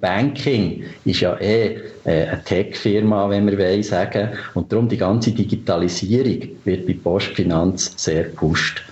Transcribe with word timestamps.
Banking 0.00 0.84
ist 1.04 1.20
ja 1.20 1.36
eh 1.40 1.78
äh, 2.04 2.26
eine 2.26 2.44
Tech-Firma, 2.44 3.28
wenn 3.28 3.46
wir 3.46 3.58
wollen 3.58 3.82
sagen. 3.82 4.30
Und 4.54 4.72
darum 4.72 4.88
die 4.88 4.96
ganze 4.96 5.32
Digitalisierung 5.32 6.56
wird 6.64 6.86
bei 6.86 6.94
Postfinanz 6.94 7.92
sehr 7.96 8.24
gepusht. 8.24 8.82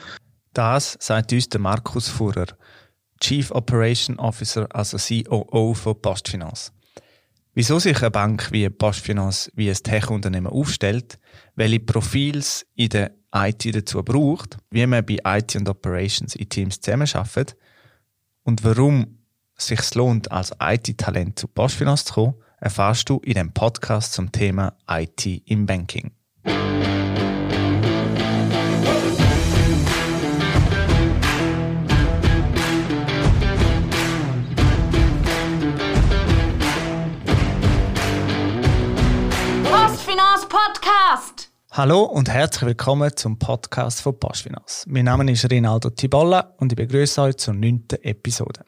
Das 0.53 0.97
sagt 1.01 1.33
uns 1.33 1.49
der 1.49 1.61
Markus 1.61 2.09
Fuhrer, 2.09 2.47
Chief 3.21 3.51
Operation 3.51 4.19
Officer, 4.19 4.67
also 4.71 4.97
COO 4.99 5.75
von 5.75 6.01
Postfinanz. 6.01 6.73
Wieso 7.55 7.79
sich 7.79 8.01
eine 8.01 8.11
Bank 8.11 8.53
wie 8.53 8.69
Postfinanz 8.69 9.51
wie 9.55 9.69
ein 9.69 9.77
Tech-Unternehmen 9.77 10.47
aufstellt, 10.47 11.19
welche 11.57 11.81
Profils 11.81 12.67
in 12.75 12.91
der 12.91 13.13
IT 13.35 13.75
dazu 13.75 14.03
braucht, 14.03 14.57
wie 14.71 14.87
man 14.87 15.05
bei 15.05 15.19
IT 15.25 15.57
und 15.57 15.69
Operations 15.69 16.37
in 16.37 16.49
Teams 16.49 16.81
zusammenarbeitet 16.81 17.57
und 18.45 18.65
warum 18.65 19.18
es 19.59 19.67
sich 19.67 19.95
lohnt, 19.95 20.31
als 20.31 20.53
IT-Talent 20.61 21.39
zu 21.39 21.49
Postfinanz 21.49 22.05
zu 22.05 22.15
kommen, 22.15 22.35
erfährst 22.61 23.09
du 23.09 23.19
in 23.19 23.35
dem 23.35 23.53
Podcast 23.53 24.13
zum 24.13 24.31
Thema 24.33 24.75
IT 24.89 25.27
im 25.47 25.67
Banking. 25.67 26.13
Postfinanz 39.65 40.47
Podcast! 40.49 41.51
Hallo 41.73 42.03
und 42.05 42.29
herzlich 42.29 42.63
willkommen 42.63 43.15
zum 43.15 43.39
Podcast 43.39 44.01
von 44.01 44.19
Postfinanz. 44.19 44.85
Mein 44.89 45.05
Name 45.05 45.31
ist 45.31 45.51
Rinaldo 45.51 45.91
Tibolla 45.91 46.55
und 46.59 46.73
ich 46.73 46.77
begrüße 46.77 47.21
euch 47.23 47.37
zur 47.37 47.55
neunten 47.55 48.03
Episode. 48.03 48.65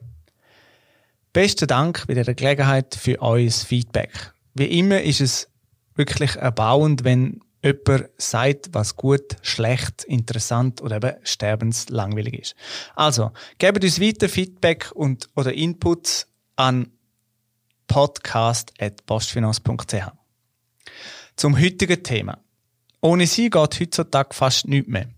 Besten 1.33 1.69
Dank 1.69 2.07
bei 2.07 2.15
dieser 2.15 2.35
Gelegenheit 2.35 2.95
für 2.95 3.21
euer 3.23 3.51
Feedback. 3.51 4.33
Wie 4.55 4.79
immer 4.79 5.01
ist 5.01 5.21
es 5.21 5.49
wirklich 5.95 6.37
erbauend, 6.37 7.05
wenn 7.05 7.41
jemand 7.63 8.09
sagt, 8.17 8.71
was 8.73 8.97
gut, 8.97 9.37
schlecht, 9.43 10.05
interessant 10.05 10.81
oder 10.81 10.97
eben 10.97 11.17
sterbenslangweilig 11.23 12.33
ist. 12.35 12.55
Also, 12.95 13.33
gebt 13.59 13.85
uns 13.85 14.01
weiter 14.01 14.29
Feedback 14.29 14.91
und 14.95 15.29
oder 15.37 15.53
Inputs 15.53 16.27
an 16.57 16.91
podcast.postfinanz.ch. 17.87 20.13
Zum 21.37 21.61
heutigen 21.61 22.03
Thema. 22.03 22.39
Ohne 23.01 23.27
sie 23.27 23.51
geht 23.51 23.81
heutzutage 23.81 24.35
fast 24.35 24.67
nichts 24.69 24.89
mehr. 24.89 25.09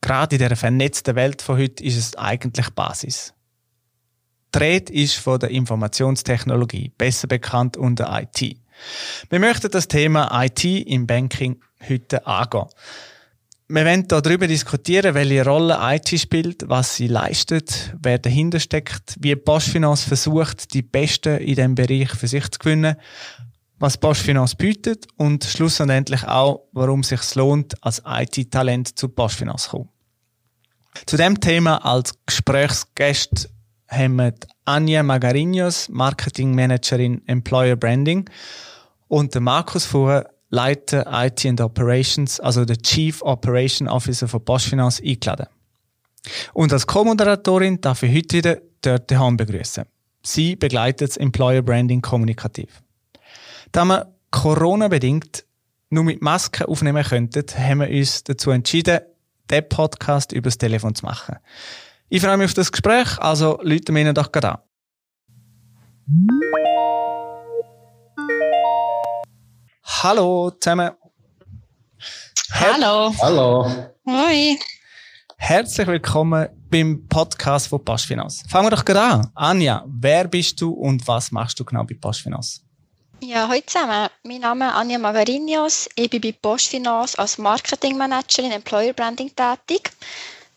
Gerade 0.00 0.36
in 0.36 0.40
der 0.40 0.56
vernetzten 0.56 1.16
Welt 1.16 1.42
von 1.42 1.58
heute 1.58 1.84
ist 1.84 1.96
es 1.96 2.16
eigentlich 2.16 2.70
Basis. 2.70 3.33
Rede 4.60 4.92
ist 4.92 5.14
von 5.14 5.38
der 5.38 5.50
Informationstechnologie, 5.50 6.92
besser 6.96 7.26
bekannt 7.26 7.76
unter 7.76 8.20
IT. 8.20 8.56
Wir 9.30 9.38
möchten 9.38 9.70
das 9.70 9.88
Thema 9.88 10.44
IT 10.44 10.64
im 10.64 11.06
Banking 11.06 11.60
heute 11.88 12.26
angehen. 12.26 12.68
Wir 13.66 13.86
wollen 13.86 14.06
darüber 14.08 14.46
diskutieren, 14.46 15.14
welche 15.14 15.44
Rolle 15.44 15.78
IT 15.80 16.20
spielt, 16.20 16.68
was 16.68 16.96
sie 16.96 17.06
leistet, 17.06 17.94
wer 18.00 18.18
dahinter 18.18 18.60
steckt, 18.60 19.16
wie 19.20 19.34
Postfinanz 19.36 20.02
versucht, 20.02 20.74
die 20.74 20.82
Besten 20.82 21.38
in 21.38 21.54
diesem 21.54 21.74
Bereich 21.74 22.10
für 22.10 22.28
sich 22.28 22.48
zu 22.50 22.58
gewinnen, 22.58 22.96
was 23.78 23.96
Postfinanz 23.96 24.54
bietet 24.54 25.06
und 25.16 25.44
schlussendlich 25.44 26.24
auch, 26.24 26.68
warum 26.72 27.00
es 27.00 27.08
sich 27.08 27.34
lohnt, 27.36 27.74
als 27.82 28.02
IT-Talent 28.06 28.98
zu 28.98 29.08
Postfinanz 29.08 29.64
zu 29.64 29.70
kommen. 29.70 29.88
Zu 31.06 31.16
dem 31.16 31.40
Thema 31.40 31.84
als 31.84 32.14
Gesprächsgäste 32.26 33.48
haben 33.88 34.16
wir 34.16 34.34
Anja 34.64 35.02
Magarinos, 35.02 35.88
Marketing 35.88 36.54
Managerin 36.54 37.22
Employer 37.26 37.76
Branding 37.76 38.28
und 39.08 39.38
Markus 39.40 39.84
Fuhr, 39.84 40.26
Leiter 40.50 41.04
IT 41.10 41.44
and 41.46 41.60
Operations, 41.60 42.40
also 42.40 42.64
der 42.64 42.78
Chief 42.78 43.20
Operation 43.22 43.88
Officer 43.88 44.28
von 44.28 44.44
Postfinanz 44.44 45.00
eingeladen. 45.00 45.46
Und 46.52 46.72
als 46.72 46.86
Co-Moderatorin 46.86 47.80
darf 47.80 48.02
ich 48.02 48.14
heute 48.14 48.36
wieder 48.36 48.58
Dörte 48.80 49.18
Hahn 49.18 49.36
begrüßen. 49.36 49.84
Sie 50.22 50.56
begleitet 50.56 51.10
das 51.10 51.16
Employer 51.16 51.62
Branding 51.62 52.00
kommunikativ. 52.00 52.82
Da 53.72 53.84
wir 53.84 54.14
Corona-bedingt 54.30 55.44
nur 55.90 56.04
mit 56.04 56.22
Masken 56.22 56.66
aufnehmen 56.66 57.04
könnten, 57.04 57.44
haben 57.56 57.80
wir 57.80 57.88
uns 57.88 58.24
dazu 58.24 58.50
entschieden, 58.50 59.00
den 59.50 59.68
Podcast 59.68 60.32
übers 60.32 60.58
Telefon 60.58 60.94
zu 60.94 61.04
machen. 61.04 61.36
Ich 62.14 62.22
freue 62.22 62.36
mich 62.36 62.44
auf 62.44 62.54
das 62.54 62.70
Gespräch, 62.70 63.18
also 63.18 63.58
Leute 63.62 63.90
mir 63.90 64.12
doch 64.12 64.30
gerade 64.30 64.52
an. 64.52 64.58
Hallo 69.82 70.52
zusammen. 70.60 70.92
Hallo. 72.52 73.12
Hallo. 73.20 73.90
Hoi. 74.06 74.56
Herzlich 75.38 75.88
willkommen 75.88 76.50
beim 76.70 77.04
Podcast 77.08 77.66
von 77.66 77.84
Postfinanz. 77.84 78.44
Fangen 78.48 78.66
wir 78.66 78.76
doch 78.76 78.84
gerade 78.84 79.00
an. 79.00 79.30
Anja, 79.34 79.84
wer 79.84 80.28
bist 80.28 80.60
du 80.60 80.70
und 80.70 81.04
was 81.08 81.32
machst 81.32 81.58
du 81.58 81.64
genau 81.64 81.82
bei 81.82 81.96
Postfinanz? 82.00 82.62
Ja, 83.24 83.48
hallo 83.48 83.60
zusammen. 83.66 84.08
Mein 84.22 84.40
Name 84.40 84.68
ist 84.68 84.74
Anja 84.74 84.98
Magarinios. 85.00 85.88
Ich 85.96 86.10
bin 86.10 86.20
bei 86.20 86.30
Postfinanz 86.30 87.18
als 87.18 87.38
Marketingmanagerin 87.38 88.52
Employer 88.52 88.92
Branding 88.92 89.32
tätig. 89.34 89.90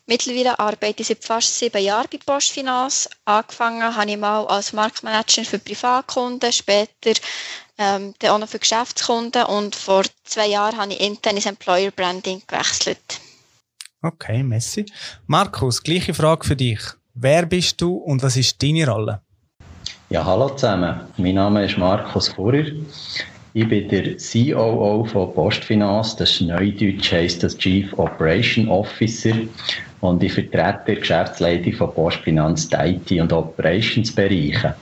Mittlerweile 0.09 0.57
arbeite 0.57 1.01
ich 1.01 1.07
seit 1.07 1.23
fast 1.23 1.59
sieben 1.59 1.83
Jahren 1.83 2.07
bei 2.09 2.17
Postfinanz. 2.25 3.09
Angefangen 3.25 3.93
habe 3.93 4.09
ich 4.09 4.17
mal 4.17 4.45
als 4.47 4.71
Marktmanagerin 4.71 5.43
für 5.43 5.59
Privatkunden, 5.59 6.53
später 6.53 7.11
ähm, 7.77 8.13
dann 8.19 8.31
auch 8.31 8.39
noch 8.39 8.47
für 8.47 8.59
Geschäftskunden 8.59 9.43
und 9.43 9.75
vor 9.75 10.03
zwei 10.23 10.47
Jahren 10.47 10.77
habe 10.77 10.93
ich 10.93 11.01
intern 11.01 11.35
ins 11.35 11.45
Employer 11.45 11.91
Branding 11.91 12.41
gewechselt. 12.47 13.19
Okay, 14.01 14.43
Messi. 14.43 14.85
Markus, 15.25 15.83
gleiche 15.83 16.13
Frage 16.13 16.45
für 16.45 16.55
dich. 16.55 16.79
Wer 17.13 17.45
bist 17.45 17.81
du 17.81 17.95
und 17.97 18.23
was 18.23 18.37
ist 18.37 18.63
deine 18.63 18.87
Rolle? 18.89 19.21
Ja, 20.09 20.23
hallo 20.23 20.49
zusammen. 20.51 21.01
Mein 21.17 21.35
Name 21.35 21.65
ist 21.65 21.77
Markus 21.77 22.29
Fuhrer. 22.29 22.63
Ich 23.59 23.67
bin 23.67 23.89
der 23.89 24.17
COO 24.17 25.03
von 25.05 25.33
Postfinanz. 25.33 26.15
Das 26.15 26.39
Neudeutsch 26.41 27.11
heisst 27.11 27.41
das 27.41 27.57
Chief 27.57 27.91
Operation 27.97 28.67
Officer. 28.67 29.33
Und 29.99 30.21
ich 30.21 30.33
vertrete 30.33 30.83
die 30.87 30.95
Geschäftsleitung 30.97 31.73
von 31.73 31.91
Postfinanz, 31.91 32.69
die 32.69 32.75
IT- 32.75 33.19
und 33.19 33.33
Operationsbereiche. 33.33 34.75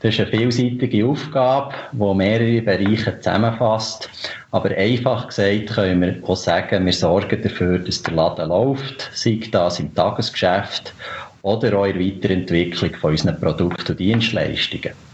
Das 0.00 0.14
ist 0.14 0.20
eine 0.20 0.30
vielseitige 0.30 1.06
Aufgabe, 1.06 1.72
die 1.92 2.14
mehrere 2.14 2.60
Bereiche 2.60 3.20
zusammenfasst. 3.20 4.10
Aber 4.50 4.70
einfach 4.70 5.28
gesagt 5.28 5.68
können 5.68 6.00
wir 6.00 6.16
auch 6.28 6.34
sagen, 6.34 6.86
wir 6.86 6.92
sorgen 6.92 7.40
dafür, 7.40 7.78
dass 7.78 8.02
der 8.02 8.14
Laden 8.14 8.48
läuft, 8.48 9.10
sei 9.14 9.38
das 9.52 9.78
im 9.78 9.94
Tagesgeschäft 9.94 10.92
oder 11.42 11.78
auch 11.78 11.84
in 11.84 11.96
der 11.96 12.04
Weiterentwicklung 12.04 12.96
von 12.96 13.12
unseren 13.12 13.38
Produkten 13.38 13.92
und 13.92 14.00
Dienstleistungen. 14.00 15.07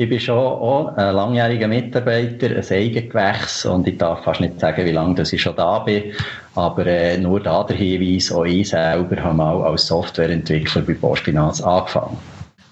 Ich 0.00 0.08
bin 0.08 0.18
schon 0.18 0.38
auch 0.38 0.96
ein 0.96 1.14
langjähriger 1.14 1.68
Mitarbeiter, 1.68 2.56
ein 2.56 2.64
Eigengewächs 2.70 3.66
und 3.66 3.86
ich 3.86 3.98
darf 3.98 4.24
fast 4.24 4.40
nicht 4.40 4.58
sagen, 4.58 4.86
wie 4.86 4.92
lange 4.92 5.20
ich 5.20 5.42
schon 5.42 5.54
da 5.54 5.80
bin, 5.80 6.14
aber 6.54 6.86
äh, 6.86 7.18
nur 7.18 7.38
da 7.38 7.64
der 7.64 7.76
Hinweis, 7.76 8.32
auch 8.32 8.46
ich 8.46 8.70
selber 8.70 9.22
habe 9.22 9.34
mal 9.34 9.62
als 9.62 9.88
Softwareentwickler 9.88 10.80
bei 10.80 10.94
Postfinanz 10.94 11.60
angefangen. 11.60 12.16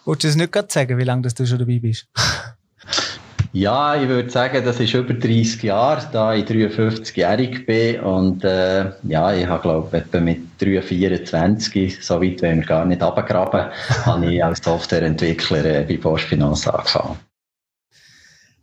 Wolltest 0.06 0.24
du 0.24 0.28
es 0.28 0.36
nicht 0.36 0.52
gerade 0.52 0.68
sagen, 0.70 0.96
wie 0.96 1.04
lange 1.04 1.28
du 1.28 1.46
schon 1.46 1.58
dabei 1.58 1.78
bist? 1.78 2.08
Ja, 3.52 4.00
ich 4.00 4.08
würde 4.08 4.28
sagen, 4.28 4.62
das 4.62 4.78
ist 4.78 4.92
über 4.92 5.14
30 5.14 5.62
Jahre, 5.62 6.06
da 6.12 6.34
ich 6.34 6.44
53-jährig 6.44 7.64
bin 7.64 8.00
und 8.00 8.44
äh, 8.44 8.92
ja, 9.04 9.32
ich 9.32 9.46
habe 9.46 9.62
glaube 9.62 9.96
etwa 9.96 10.20
mit 10.20 10.40
3, 10.60 10.82
24, 10.82 12.04
so 12.04 12.20
weit 12.20 12.42
wenn 12.42 12.58
wir 12.58 12.66
gar 12.66 12.84
nicht 12.84 13.02
abgraben, 13.02 13.70
habe 14.04 14.34
ich 14.34 14.44
als 14.44 14.62
Softwareentwickler 14.62 15.64
äh, 15.64 15.84
bei 15.84 15.96
Postfinanz 15.96 16.68
angefangen. 16.68 17.18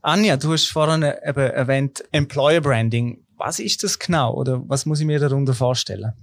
Anja, 0.01 0.37
du 0.37 0.53
hast 0.53 0.67
vorhin 0.71 1.01
eben 1.01 1.51
erwähnt 1.51 2.03
Employer 2.11 2.61
Branding. 2.61 3.25
Was 3.37 3.57
ist 3.57 3.83
das 3.83 3.97
genau 3.97 4.35
oder 4.35 4.61
was 4.67 4.85
muss 4.85 4.99
ich 4.99 5.07
mir 5.07 5.19
darunter 5.19 5.55
vorstellen? 5.55 6.13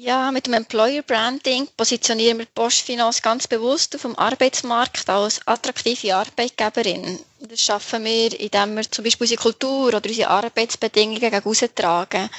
Ja, 0.00 0.30
mit 0.30 0.46
dem 0.46 0.52
Employer 0.54 1.02
Branding 1.02 1.66
positionieren 1.76 2.38
wir 2.38 2.46
Postfinanz 2.46 3.20
ganz 3.20 3.48
bewusst 3.48 3.96
auf 3.96 4.02
dem 4.02 4.16
Arbeitsmarkt 4.16 5.10
als 5.10 5.40
attraktive 5.44 6.14
Arbeitgeberin. 6.14 7.18
Das 7.40 7.60
schaffen 7.60 8.04
wir, 8.04 8.38
indem 8.38 8.76
wir 8.76 8.88
zum 8.88 9.02
Beispiel 9.02 9.24
unsere 9.24 9.42
Kultur 9.42 9.88
oder 9.88 10.00
unsere 10.06 10.30
Arbeitsbedingungen 10.30 11.18
gegen 11.18 11.42
austragen. 11.44 12.30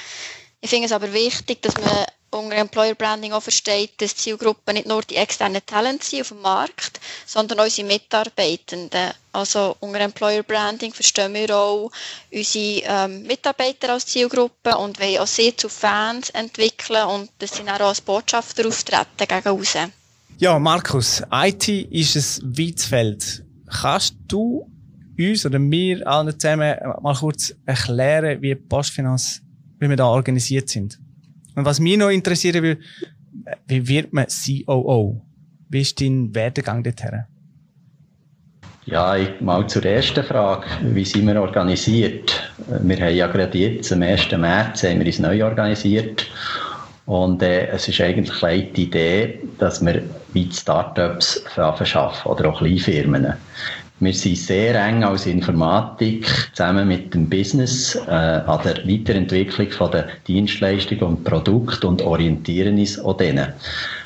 Ich 0.62 0.70
finde 0.70 0.86
es 0.86 0.92
aber 0.92 1.12
wichtig, 1.12 1.60
dass 1.60 1.74
man 1.76 2.06
unter 2.30 2.56
Employer 2.56 2.94
Branding 2.94 3.32
auch 3.32 3.42
versteht, 3.42 4.00
dass 4.00 4.16
Zielgruppen 4.16 4.74
nicht 4.74 4.86
nur 4.86 5.02
die 5.02 5.16
externen 5.16 5.64
Talente 5.64 6.04
sind 6.04 6.22
auf 6.22 6.28
dem 6.28 6.40
Markt, 6.40 7.00
sondern 7.26 7.60
unsere 7.60 7.86
Mitarbeitenden. 7.86 9.10
Also 9.32 9.76
unter 9.80 10.00
Employer 10.00 10.42
Branding 10.42 10.92
verstehen 10.92 11.34
wir 11.34 11.56
auch 11.56 11.90
unsere 12.32 12.82
ähm, 12.84 13.22
Mitarbeiter 13.24 13.92
als 13.92 14.06
Zielgruppe 14.06 14.76
und 14.76 15.00
wollen 15.00 15.18
auch 15.18 15.26
sie 15.26 15.54
zu 15.54 15.68
Fans 15.68 16.30
entwickeln 16.30 17.04
und 17.06 17.30
dass 17.38 17.56
sie 17.56 17.62
auch 17.62 17.80
als 17.80 18.00
Botschafter 18.00 18.66
auftreten 18.66 19.06
gegen 19.16 19.46
außen. 19.46 19.92
Ja, 20.38 20.58
Markus, 20.58 21.22
IT 21.30 21.68
ist 21.68 22.42
ein 22.42 22.56
weites. 22.56 23.42
Kannst 23.66 24.14
du 24.26 24.66
uns 25.18 25.44
oder 25.46 25.58
mir 25.58 26.06
allen 26.06 26.38
zusammen 26.38 26.76
mal 27.02 27.14
kurz 27.14 27.54
erklären, 27.66 28.40
wie 28.40 28.54
Postfinanz, 28.54 29.42
wie 29.78 29.88
wir 29.88 29.96
da 29.96 30.06
organisiert 30.06 30.68
sind? 30.68 30.98
Und 31.54 31.64
was 31.64 31.80
mich 31.80 31.96
noch 31.96 32.10
interessieren 32.10 32.62
will, 32.62 32.78
wie 33.66 33.88
wird 33.88 34.12
man 34.12 34.26
COO? 34.26 35.22
Wie 35.68 35.80
ist 35.80 36.00
dein 36.00 36.34
Werdegang 36.34 36.82
dorthin? 36.82 37.24
Ja, 38.86 39.16
ich, 39.16 39.40
mal 39.40 39.66
zur 39.68 39.84
ersten 39.84 40.24
Frage. 40.24 40.66
Wie 40.82 41.04
sind 41.04 41.26
wir 41.26 41.40
organisiert? 41.40 42.50
Wir 42.82 42.96
haben 42.96 43.14
ja 43.14 43.26
gerade 43.26 43.56
jetzt, 43.56 43.92
am 43.92 44.02
1. 44.02 44.32
März, 44.32 44.82
haben 44.82 44.98
wir 44.98 45.06
uns 45.06 45.18
neu 45.18 45.44
organisiert. 45.44 46.26
Und 47.06 47.42
äh, 47.42 47.68
es 47.68 47.88
ist 47.88 48.00
eigentlich 48.00 48.72
die 48.72 48.84
Idee, 48.84 49.40
dass 49.58 49.84
wir 49.84 50.02
wie 50.32 50.50
Startups 50.52 51.44
verschaffen 51.54 52.30
oder 52.30 52.48
auch 52.48 52.58
Kleinfirmen. 52.58 53.34
Wir 54.02 54.14
sind 54.14 54.38
sehr 54.38 54.82
eng 54.82 55.04
als 55.04 55.26
Informatik 55.26 56.26
zusammen 56.54 56.88
mit 56.88 57.12
dem 57.12 57.28
Business 57.28 57.94
äh, 57.94 58.10
an 58.10 58.60
der 58.64 58.78
Weiterentwicklung 58.88 59.70
von 59.70 59.90
der 59.90 60.08
Dienstleistungen 60.26 61.02
und 61.02 61.24
Produkten 61.24 61.86
und 61.86 62.00
orientieren 62.00 62.78
uns 62.78 62.98
an 62.98 63.18
denen. 63.18 63.52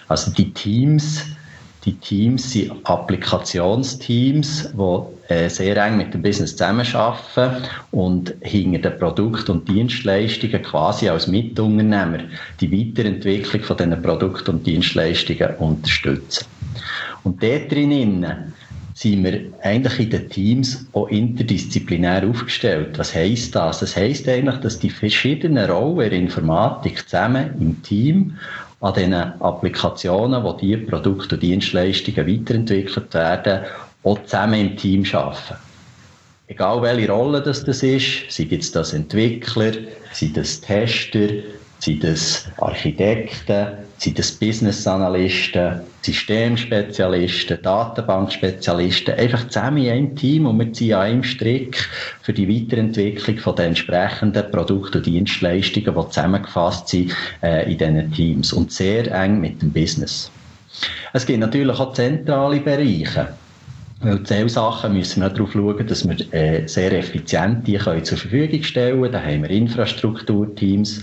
Also 0.08 0.32
die 0.32 0.52
Teams, 0.52 1.25
die 1.85 1.94
Teams 1.94 2.50
sind 2.50 2.73
Applikationsteams, 2.82 4.73
die 4.73 5.32
äh, 5.32 5.49
sehr 5.49 5.76
eng 5.76 5.99
mit 5.99 6.12
dem 6.12 6.23
Business 6.23 6.56
zusammenarbeiten 6.56 7.62
und 7.93 8.35
hinter 8.41 8.91
den 8.91 8.99
Produkten 8.99 9.52
und 9.52 9.69
Dienstleistungen 9.69 10.61
quasi 10.62 11.08
als 11.08 11.29
Mitunternehmer 11.29 12.25
die 12.61 12.73
Weiterentwicklung 12.73 13.62
von 13.62 13.76
diesen 13.76 14.02
Produkten 14.02 14.50
und 14.50 14.67
Dienstleistungen 14.67 15.55
unterstützen. 15.58 16.46
Und 17.23 17.41
dort 17.41 17.70
drinnen 17.70 18.52
sind 18.94 19.25
wir 19.25 19.41
eigentlich 19.62 19.99
in 19.99 20.11
den 20.11 20.31
Teams 20.31 20.87
auch 20.93 21.08
interdisziplinär 21.08 22.26
aufgestellt. 22.29 22.96
Was 22.96 23.12
heisst 23.14 23.56
das? 23.56 23.81
Das 23.81 23.96
heisst 23.96 24.29
eigentlich, 24.29 24.61
dass 24.61 24.79
die 24.79 24.91
verschiedenen 24.91 25.69
Rollen 25.69 26.12
in 26.12 26.23
Informatik 26.23 27.08
zusammen 27.08 27.50
im 27.61 27.82
Team 27.82 28.38
an 28.81 28.94
diesen 28.94 29.14
Applikationen, 29.14 30.44
wo 30.44 30.52
die 30.52 30.76
Produkte 30.76 31.35
und 31.35 31.43
Dienstleistungen 31.43 32.26
weiterentwickelt 32.26 33.12
werden, 33.14 33.64
auch 34.05 34.23
zusammen 34.25 34.61
im 34.61 34.76
Team 34.76 35.05
arbeiten. 35.12 35.56
Egal 36.46 36.82
welche 36.82 37.11
Rolle 37.11 37.43
das, 37.43 37.62
ist, 37.62 38.31
sind 38.31 38.52
jetzt 38.52 38.76
das 38.76 38.93
Entwickler, 38.93 39.73
sind 40.12 40.37
das 40.37 40.61
Tester, 40.61 41.29
sind 41.85 42.03
das 42.03 42.47
Architekten, 42.59 43.67
sind 43.99 44.19
das 44.19 44.33
Business 44.33 44.87
Analysten, 44.87 45.81
Systemspezialisten, 46.03 47.59
Datenbankspezialisten, 47.63 49.15
einfach 49.15 49.49
zusammen 49.49 49.85
in 49.85 49.91
einem 49.91 50.17
Team 50.17 50.47
und 50.47 50.59
wir 50.59 50.73
ziehen 50.73 50.95
an 50.95 51.01
einem 51.03 51.23
Strick 51.23 51.77
für 52.23 52.33
die 52.33 52.49
Weiterentwicklung 52.49 53.39
von 53.39 53.57
den 53.57 53.67
entsprechenden 53.67 54.51
Produkten 54.51 54.99
und 54.99 55.07
Dienstleistungen, 55.07 55.95
die 55.95 56.09
zusammengefasst 56.09 56.89
sind 56.89 57.15
äh, 57.43 57.71
in 57.71 57.79
diesen 57.79 58.13
Teams. 58.13 58.53
Und 58.53 58.73
sehr 58.73 59.11
eng 59.13 59.41
mit 59.41 59.61
dem 59.63 59.71
Business. 59.71 60.31
Es 61.13 61.25
gibt 61.25 61.39
natürlich 61.39 61.79
auch 61.79 61.93
zentrale 61.93 62.61
Bereiche. 62.61 63.29
Weil 64.05 64.19
diese 64.19 64.51
Sachen 64.51 64.93
müssen 64.93 65.23
wir 65.23 65.31
darauf 65.31 65.53
schauen, 65.53 65.87
dass 65.87 66.06
wir 66.06 66.35
äh, 66.35 66.67
sehr 66.67 66.93
effizient 66.93 67.67
die 67.67 67.79
können 67.79 68.05
zur 68.05 68.19
Verfügung 68.19 68.62
stellen. 68.62 69.11
Da 69.11 69.23
haben 69.23 69.43
wir 69.43 69.51
Infrastrukturteams, 69.51 71.03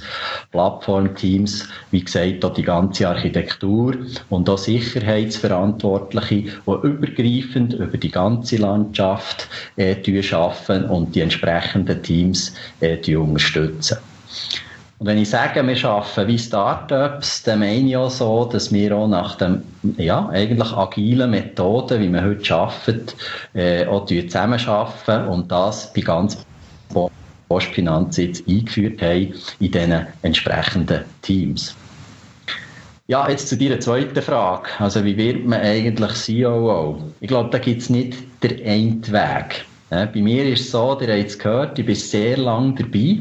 Plattformteams, 0.52 1.68
wie 1.90 2.04
gesagt, 2.04 2.46
auch 2.46 2.54
die 2.54 2.62
ganze 2.62 3.08
Architektur 3.08 3.96
und 4.30 4.48
auch 4.48 4.58
Sicherheitsverantwortliche, 4.60 6.44
die 6.44 6.88
übergreifend 6.88 7.74
über 7.74 7.98
die 7.98 8.12
ganze 8.12 8.58
Landschaft 8.58 9.48
äh, 9.78 9.96
arbeiten 10.34 10.86
und 10.86 11.16
die 11.16 11.22
entsprechenden 11.22 12.04
Teams 12.04 12.54
äh, 12.82 13.16
unterstützen. 13.16 13.98
Und 15.02 15.08
wenn 15.08 15.18
ich 15.18 15.32
sage, 15.32 15.66
wir 15.66 15.86
arbeiten 15.90 16.28
wie 16.28 16.38
Startups, 16.38 17.42
dann 17.42 17.62
meine 17.62 17.90
ich 17.90 17.98
auch 17.98 18.12
so, 18.12 18.46
dass 18.46 18.72
wir 18.72 18.96
auch 18.96 19.08
nach 19.08 19.34
den, 19.34 19.64
ja, 19.98 20.30
eigentlich 20.30 20.72
agilen 20.74 21.32
Methoden, 21.32 22.00
wie 22.00 22.10
wir 22.10 22.24
heute 22.24 22.56
arbeiten, 22.56 23.08
äh, 23.56 23.88
auch 23.88 24.06
zusammenarbeiten 24.06 25.28
und 25.28 25.52
das 25.52 25.92
bei 25.92 26.02
ganz 26.02 26.46
Postfinanz 27.50 28.18
jetzt 28.18 28.48
eingeführt 28.48 29.02
haben 29.02 29.34
in 29.60 29.72
diesen 29.72 30.06
entsprechenden 30.22 31.02
Teams. 31.24 31.76
Ja, 33.08 33.28
jetzt 33.28 33.48
zu 33.48 33.58
deiner 33.58 33.80
zweiten 33.80 34.22
Frage. 34.22 34.70
Also, 34.78 35.04
wie 35.04 35.18
wird 35.18 35.48
man 35.48 35.62
eigentlich 35.62 36.44
COO? 36.44 37.02
Ich 37.22 37.28
glaube, 37.28 37.50
da 37.50 37.58
gibt 37.58 37.82
es 37.82 37.90
nicht 37.90 38.20
den 38.44 38.64
einen 38.68 39.08
Weg. 39.12 39.66
Bei 39.90 40.12
mir 40.14 40.46
ist 40.46 40.62
es 40.62 40.72
so, 40.72 40.96
ihr 41.02 41.08
habt 41.08 41.28
es 41.28 41.40
gehört, 41.40 41.80
ich 41.80 41.88
bin 41.88 41.96
sehr 41.96 42.38
lange 42.38 42.76
dabei. 42.76 43.18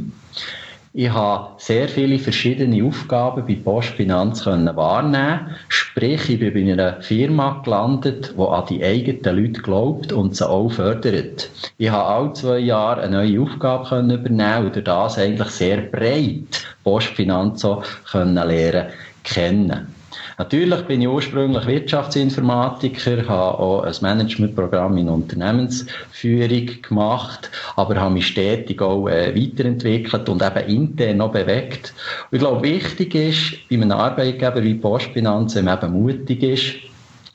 Ich 0.93 1.09
habe 1.09 1.53
sehr 1.59 1.89
viele 1.89 2.19
verschiedene 2.19 2.85
Aufgaben 2.85 3.47
bei 3.47 3.55
Postfinanz 3.55 4.43
können 4.43 4.75
wahrnehmen. 4.75 5.55
Sprich, 5.69 6.29
ich 6.29 6.41
bin 6.41 6.53
bei 6.53 6.73
einer 6.73 7.01
Firma 7.01 7.63
gelandet, 7.65 8.35
die 8.37 8.43
an 8.43 8.67
die 8.69 8.83
eigenen 8.83 9.37
Leute 9.37 9.63
glaubt 9.63 10.13
und 10.13 10.35
sie 10.35 10.49
auch 10.49 10.69
fördert. 10.69 11.49
Ich 11.79 11.91
habe 11.91 12.09
alle 12.09 12.33
zwei 12.33 12.59
Jahre 12.59 13.03
eine 13.03 13.19
neue 13.19 13.41
Aufgabe 13.41 13.89
können 13.89 14.11
übernehmen 14.11 14.67
und 14.67 14.75
durch 14.75 14.85
das 14.85 15.17
eigentlich 15.17 15.51
sehr 15.51 15.81
breit 15.83 16.67
Postfinanz 16.83 17.65
können 18.11 18.35
lernen 18.35 18.89
kennen. 19.23 20.00
Natürlich 20.41 20.81
bin 20.87 21.03
ich 21.03 21.09
ursprünglich 21.09 21.67
Wirtschaftsinformatiker, 21.67 23.29
habe 23.29 23.59
auch 23.59 23.83
ein 23.83 23.95
Managementprogramm 24.01 24.97
in 24.97 25.11
Unternehmensführung 25.11 26.81
gemacht, 26.81 27.51
aber 27.77 27.97
habe 27.97 28.15
mich 28.15 28.29
stetig 28.29 28.81
auch 28.81 29.07
äh, 29.07 29.37
weiterentwickelt 29.37 30.31
und 30.31 30.43
eben 30.43 30.67
intern 30.67 31.19
noch 31.19 31.33
bewegt. 31.33 31.93
Und 32.31 32.37
ich 32.37 32.39
glaube, 32.39 32.63
wichtig 32.63 33.15
ist 33.15 33.69
bei 33.69 33.77
einem 33.77 33.93
Arbeitgeber 33.93 34.63
wie 34.63 34.73
Postfinanz, 34.77 35.57
wenn 35.57 35.67
man 35.67 35.77
eben 35.77 35.93
mutig 35.93 36.43
ist, 36.43 36.75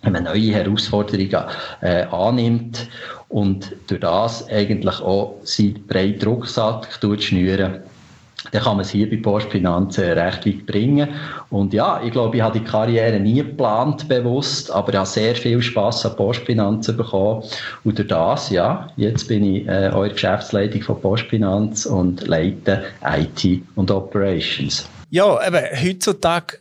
wenn 0.02 0.14
man 0.14 0.24
neue 0.24 0.54
Herausforderungen 0.54 1.46
äh, 1.82 2.06
annimmt 2.06 2.88
und 3.30 3.72
durch 3.86 4.02
das 4.02 4.50
eigentlich 4.50 5.00
auch 5.00 5.36
seinen 5.44 5.86
breiten 5.86 6.28
Rucksack 6.28 6.88
schnüren 7.20 7.84
dann 8.52 8.62
kann 8.62 8.78
man 8.78 8.86
es 8.86 8.92
hier 8.92 9.10
bei 9.10 9.18
Postfinanzen 9.18 10.04
recht 10.04 10.46
weit 10.46 10.66
bringen. 10.66 11.10
Und 11.50 11.74
ja, 11.74 12.02
ich 12.04 12.12
glaube, 12.12 12.38
ich 12.38 12.42
habe 12.42 12.60
die 12.60 12.66
Karriere 12.66 13.20
nie 13.20 13.36
geplant, 13.36 14.08
bewusst, 14.08 14.72
aber 14.72 14.90
ich 14.90 14.98
habe 14.98 15.08
sehr 15.08 15.36
viel 15.36 15.62
Spass 15.62 16.06
an 16.06 16.16
Postfinanzen 16.16 16.98
bekommen. 16.98 17.44
Und 17.84 17.98
durch 17.98 18.08
das, 18.08 18.50
ja, 18.50 18.88
jetzt 18.98 19.28
bin 19.28 19.44
ich 19.44 19.68
äh, 19.68 19.92
eure 19.94 20.10
Geschäftsleitung 20.10 20.82
von 20.82 21.02
Postfinanz 21.02 21.86
und 21.86 22.28
leite 22.28 22.84
IT 23.04 23.62
und 23.76 23.92
Operations. 23.92 24.88
Ja, 25.10 25.40
eben, 25.48 25.64
heutzutage 25.82 26.58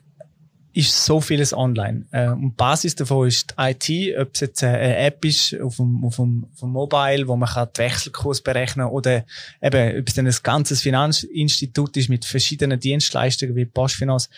ist 0.74 1.04
so 1.04 1.20
vieles 1.20 1.52
online. 1.52 2.04
Äh, 2.10 2.28
und 2.28 2.56
Basis 2.56 2.96
davon 2.96 3.28
ist 3.28 3.54
die 3.56 4.10
IT, 4.10 4.18
ob 4.18 4.34
es 4.34 4.40
jetzt 4.40 4.64
eine 4.64 4.96
App 4.96 5.24
ist 5.24 5.58
auf 5.60 5.76
dem, 5.76 6.04
auf 6.04 6.16
dem, 6.16 6.46
auf 6.52 6.60
dem 6.60 6.70
Mobile, 6.70 7.28
wo 7.28 7.36
man 7.36 7.48
kann 7.48 7.68
den 7.76 7.84
Wechselkurs 7.84 8.42
berechnen 8.42 8.86
oder 8.86 9.24
eben, 9.62 10.00
ob 10.00 10.08
es 10.08 10.14
dann 10.14 10.26
ein 10.26 10.36
ganzes 10.42 10.82
Finanzinstitut 10.82 11.96
ist 11.96 12.08
mit 12.08 12.24
verschiedenen 12.24 12.80
Dienstleistungen 12.80 13.54
wie 13.54 13.66
Postfinanz. 13.66 14.28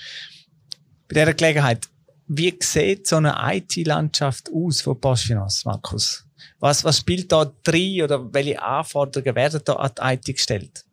Bei 1.09 1.15
dieser 1.15 1.35
Gelegenheit, 1.35 1.89
wie 2.29 2.55
sieht 2.61 3.07
so 3.07 3.17
eine 3.17 3.35
IT-Landschaft 3.41 4.51
aus 4.53 4.83
von 4.83 5.01
Postfinanz, 5.01 5.65
Markus? 5.65 6.27
Was, 6.59 6.85
was 6.85 6.99
spielt 6.99 7.33
da 7.33 7.51
drin 7.63 8.03
oder 8.03 8.33
welche 8.33 8.63
Anforderungen 8.63 9.35
werden 9.37 9.61
da 9.65 9.75
an 9.75 9.91
die 9.97 10.31
IT 10.33 10.37
gestellt? 10.37 10.86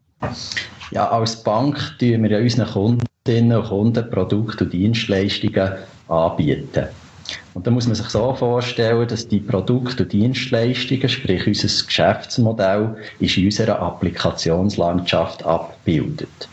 Ja, 0.91 1.09
als 1.09 1.41
Bank 1.43 1.77
tun 1.99 2.23
wir 2.23 2.31
ja 2.31 2.39
unseren 2.39 2.67
Kundinnen 3.25 3.57
und 3.57 3.67
Kunden 3.67 4.09
Produkte 4.09 4.65
und 4.65 4.73
Dienstleistungen 4.73 5.73
anbieten. 6.07 6.87
Und 7.53 7.65
da 7.65 7.71
muss 7.71 7.87
man 7.87 7.95
sich 7.95 8.07
so 8.09 8.33
vorstellen, 8.33 9.07
dass 9.07 9.27
die 9.27 9.39
Produkte 9.39 10.03
und 10.03 10.13
Dienstleistungen, 10.13 11.07
sprich 11.07 11.47
unser 11.47 11.85
Geschäftsmodell, 11.85 12.95
ist 13.19 13.37
in 13.37 13.45
unserer 13.45 13.79
Applikationslandschaft 13.79 15.43
abbildet. 15.45 16.49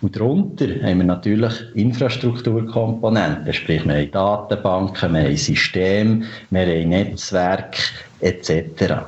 Und 0.00 0.16
darunter 0.16 0.66
haben 0.82 0.98
wir 0.98 1.04
natürlich 1.04 1.52
Infrastrukturkomponenten, 1.74 3.52
sprich 3.52 3.84
wir 3.86 3.94
haben 3.94 4.10
Datenbanken, 4.10 5.14
wir 5.14 5.24
haben 5.24 5.36
Systeme, 5.36 6.24
wir 6.50 6.66
haben 6.66 6.88
Netzwerk 6.88 7.76
etc. 8.20 9.04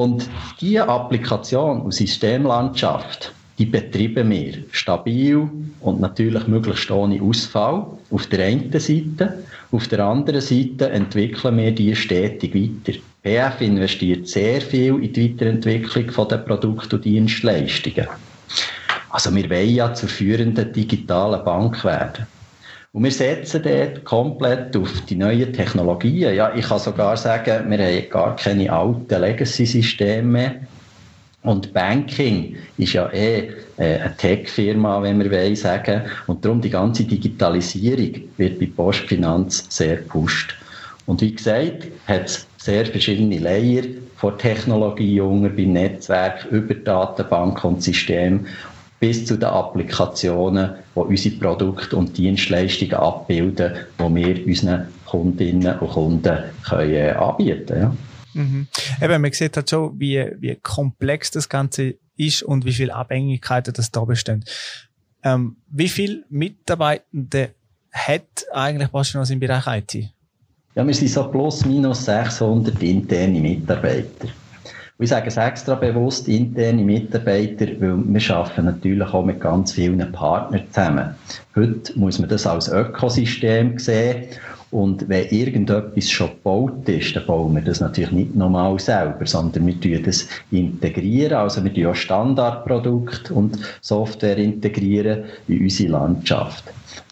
Und 0.00 0.30
diese 0.62 0.88
Applikation 0.88 1.82
und 1.82 1.92
Systemlandschaft, 1.92 3.34
die 3.58 3.66
betreiben 3.66 4.30
wir 4.30 4.54
stabil 4.70 5.46
und 5.80 6.00
natürlich 6.00 6.46
möglichst 6.46 6.90
ohne 6.90 7.20
Ausfall 7.20 7.84
auf 8.10 8.26
der 8.28 8.46
einen 8.46 8.72
Seite. 8.80 9.44
Auf 9.70 9.88
der 9.88 10.06
anderen 10.06 10.40
Seite 10.40 10.88
entwickeln 10.88 11.58
wir 11.58 11.72
die 11.72 11.94
stetig 11.94 12.54
weiter. 12.54 12.98
PF 13.22 13.60
investiert 13.60 14.26
sehr 14.26 14.62
viel 14.62 15.04
in 15.04 15.12
die 15.12 15.34
Weiterentwicklung 15.34 16.28
der 16.28 16.38
Produkte 16.38 16.96
und 16.96 17.04
Dienstleistungen. 17.04 18.08
Also 19.10 19.34
wir 19.34 19.50
wollen 19.50 19.74
ja 19.74 19.92
zur 19.92 20.08
führenden 20.08 20.72
digitalen 20.72 21.44
Bank 21.44 21.84
werden. 21.84 22.26
Und 22.92 23.04
wir 23.04 23.12
setzen 23.12 23.62
dort 23.62 24.04
komplett 24.04 24.76
auf 24.76 25.02
die 25.08 25.14
neuen 25.14 25.52
Technologien. 25.52 26.34
Ja, 26.34 26.52
ich 26.54 26.66
kann 26.66 26.80
sogar 26.80 27.16
sagen, 27.16 27.70
wir 27.70 27.78
haben 27.78 28.10
gar 28.10 28.34
keine 28.34 28.72
alten 28.72 29.20
Legacy-Systeme. 29.20 30.66
Und 31.42 31.72
Banking 31.72 32.56
ist 32.76 32.92
ja 32.92 33.08
eh 33.12 33.50
äh, 33.78 33.98
eine 34.00 34.16
Tech-Firma, 34.16 35.02
wenn 35.02 35.20
wir 35.20 35.30
wollen 35.30 35.56
sagen. 35.56 36.02
Und 36.26 36.44
darum 36.44 36.60
die 36.60 36.68
ganze 36.68 37.04
Digitalisierung 37.04 38.22
wird 38.36 38.58
bei 38.58 38.66
Postfinanz 38.66 39.64
sehr 39.68 39.96
gepusht. 39.96 40.56
Und 41.06 41.20
wie 41.22 41.34
gesagt, 41.34 41.86
hat 42.06 42.26
es 42.26 42.46
sehr 42.58 42.84
verschiedene 42.84 43.38
Layer 43.38 43.84
von 44.16 44.36
Technologie 44.36 45.20
unter, 45.20 45.48
beim 45.48 45.72
Netzwerk, 45.72 46.44
über 46.50 46.74
Datenbank 46.74 47.64
und 47.64 47.82
System 47.82 48.46
bis 49.00 49.24
zu 49.24 49.36
den 49.36 49.48
Applikationen, 49.48 50.74
die 50.94 51.00
unsere 51.00 51.34
Produkte 51.36 51.96
und 51.96 52.16
Dienstleistungen 52.16 52.94
abbilden, 52.94 53.72
die 53.98 54.14
wir 54.14 54.46
unseren 54.46 54.88
Kundinnen 55.06 55.78
und 55.78 55.90
Kunden 55.90 56.38
können, 56.68 56.92
äh, 56.92 57.10
anbieten 57.10 57.66
können. 57.66 57.80
Ja. 57.80 57.96
Mhm. 58.34 58.68
Eben, 59.02 59.22
man 59.22 59.32
sieht 59.32 59.56
halt 59.56 59.70
schon, 59.70 59.98
wie, 59.98 60.24
wie 60.38 60.54
komplex 60.56 61.30
das 61.30 61.48
Ganze 61.48 61.94
ist 62.16 62.42
und 62.42 62.64
wie 62.64 62.72
viele 62.72 62.94
Abhängigkeiten 62.94 63.72
das 63.74 63.90
da 63.90 64.04
bestehen. 64.04 64.44
Ähm, 65.24 65.56
wie 65.70 65.88
viele 65.88 66.24
Mitarbeitende 66.28 67.54
hat 67.90 68.46
eigentlich 68.52 68.90
was 68.92 69.30
im 69.30 69.40
Bereich 69.40 69.66
IT? 69.66 70.10
Ja, 70.74 70.86
wir 70.86 70.94
sind 70.94 71.08
so 71.08 71.24
plus 71.24 71.64
minus 71.64 72.04
600 72.04 72.80
interne 72.82 73.40
Mitarbeiter. 73.40 74.28
Und 75.00 75.04
ich 75.04 75.10
sage 75.12 75.28
es 75.28 75.38
extra 75.38 75.76
bewusst 75.76 76.28
interne 76.28 76.84
Mitarbeiter, 76.84 77.68
weil 77.80 78.04
wir 78.04 78.36
arbeiten 78.36 78.66
natürlich 78.66 79.08
auch 79.08 79.24
mit 79.24 79.40
ganz 79.40 79.72
vielen 79.72 80.12
Partnern 80.12 80.60
zusammen. 80.70 81.14
Heute 81.56 81.98
muss 81.98 82.18
man 82.18 82.28
das 82.28 82.46
als 82.46 82.68
Ökosystem 82.68 83.78
sehen. 83.78 84.24
Und 84.70 85.08
wenn 85.08 85.26
irgendetwas 85.30 86.10
schon 86.10 86.28
gebaut 86.28 86.86
ist, 86.86 87.16
dann 87.16 87.24
bauen 87.24 87.54
wir 87.54 87.62
das 87.62 87.80
natürlich 87.80 88.12
nicht 88.12 88.36
normal 88.36 88.78
selber, 88.78 89.24
sondern 89.24 89.66
wir 89.66 89.80
tun 89.80 90.02
das 90.04 90.28
integrieren. 90.50 91.32
Also 91.32 91.64
wir 91.64 91.72
tun 91.72 91.86
auch 91.86 91.94
Standardprodukte 91.94 93.32
und 93.32 93.58
Software 93.80 94.36
integrieren 94.36 95.24
in 95.48 95.62
unsere 95.62 95.92
Landschaft. 95.92 96.64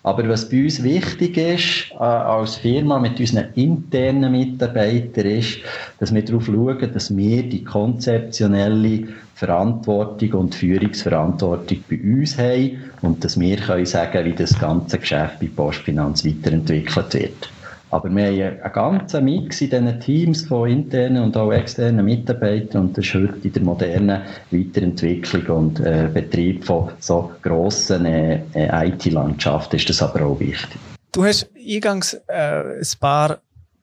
Aber 0.03 0.29
was 0.29 0.49
bei 0.49 0.63
uns 0.63 0.83
wichtig 0.83 1.37
ist, 1.37 1.91
äh, 1.93 2.03
als 2.03 2.57
Firma 2.57 2.99
mit 2.99 3.21
unseren 3.21 3.53
internen 3.55 4.33
Mitarbeitern, 4.33 5.27
ist, 5.27 5.59
dass 5.99 6.15
wir 6.15 6.25
darauf 6.25 6.47
schauen, 6.47 6.91
dass 6.93 7.15
wir 7.17 7.43
die 7.43 7.65
konzeptionelle 7.65 9.09
Verantwortung 9.35 10.33
und 10.33 10.55
Führungsverantwortung 10.55 11.85
bei 11.89 12.01
uns 12.01 12.39
haben 12.39 12.79
und 13.03 13.25
dass 13.25 13.39
wir 13.39 13.57
können 13.57 13.87
sagen, 13.87 14.25
wie 14.25 14.33
das 14.33 14.59
ganze 14.59 14.99
Geschäft 14.99 15.41
bei 15.41 15.49
Postfinanz 15.55 16.25
weiterentwickelt 16.25 17.15
wird. 17.15 17.58
Aber 17.91 18.11
wir 18.15 18.27
haben 18.27 18.63
einen 18.63 18.73
ganzen 18.73 19.25
Mix 19.25 19.61
in 19.61 19.71
diesen 19.71 20.01
Teams 20.01 20.47
von 20.47 20.69
internen 20.69 21.23
und 21.23 21.37
auch 21.37 21.53
externen 21.53 22.05
Mitarbeitern 22.05 22.83
und 22.83 22.99
das 22.99 23.07
ist 23.07 23.15
heute 23.15 23.39
in 23.43 23.53
der 23.53 23.63
modernen 23.63 24.23
Weiterentwicklung 24.51 25.57
und 25.57 25.81
äh, 25.81 26.11
Betrieb 26.13 26.65
von 26.65 26.91
so 27.01 27.33
grossen 27.43 28.05
äh, 28.05 28.43
äh 28.55 28.89
IT-Landschaften 28.89 29.77
ist 29.77 29.89
das 29.89 30.03
aber 30.03 30.27
auch 30.27 30.39
wichtig. 30.39 30.79
Du 31.13 31.25
hast 31.25 31.49
eingangs 31.57 32.15
äh, 32.27 32.79
ein 32.79 32.87
paar 33.01 33.39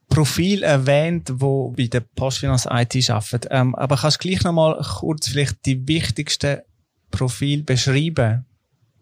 Profil 0.08 0.64
erwähnt, 0.64 1.32
wo 1.34 1.72
bei 1.72 1.88
der 1.88 2.02
Postfinance 2.02 2.70
IT 2.72 3.10
arbeiten. 3.10 3.48
Ähm, 3.50 3.76
aber 3.76 3.98
kannst 3.98 4.24
du 4.24 4.28
gleich 4.28 4.44
noch 4.44 4.54
mal 4.54 4.80
kurz 5.00 5.28
vielleicht 5.30 5.66
die 5.66 5.88
wichtigsten 5.88 6.60
Profile 7.12 7.64
beschreiben? 7.64 8.46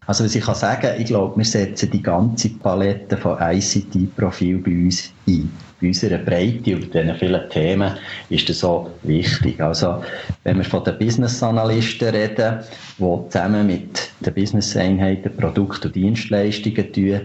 Also 0.06 0.26
was 0.26 0.36
ich 0.36 0.44
kann 0.44 0.56
sagen, 0.56 1.00
ich 1.00 1.06
glaube, 1.06 1.38
wir 1.38 1.46
setzen 1.46 1.90
die 1.92 2.02
ganze 2.02 2.50
Palette 2.50 3.18
von 3.18 3.38
ICT-Profilen 3.40 4.62
bei 4.62 4.72
uns 4.72 5.12
ein 5.28 5.52
unserer 5.84 6.18
Breite 6.18 6.76
und 6.76 6.94
diesen 6.94 7.16
vielen 7.16 7.50
Themen 7.50 7.92
ist 8.30 8.50
das 8.50 8.60
so 8.60 8.90
wichtig. 9.04 9.62
Also, 9.62 10.04
wenn 10.44 10.58
wir 10.58 10.64
von 10.64 10.84
den 10.84 10.98
Business-Analysten 10.98 12.10
reden, 12.10 12.60
die 12.98 13.30
zusammen 13.30 13.68
mit 13.68 14.12
den 14.22 14.34
Business-Einheiten 14.34 15.36
Produkte 15.36 15.88
und 15.88 15.96
Dienstleistungen 15.96 16.94
tun, 16.94 17.22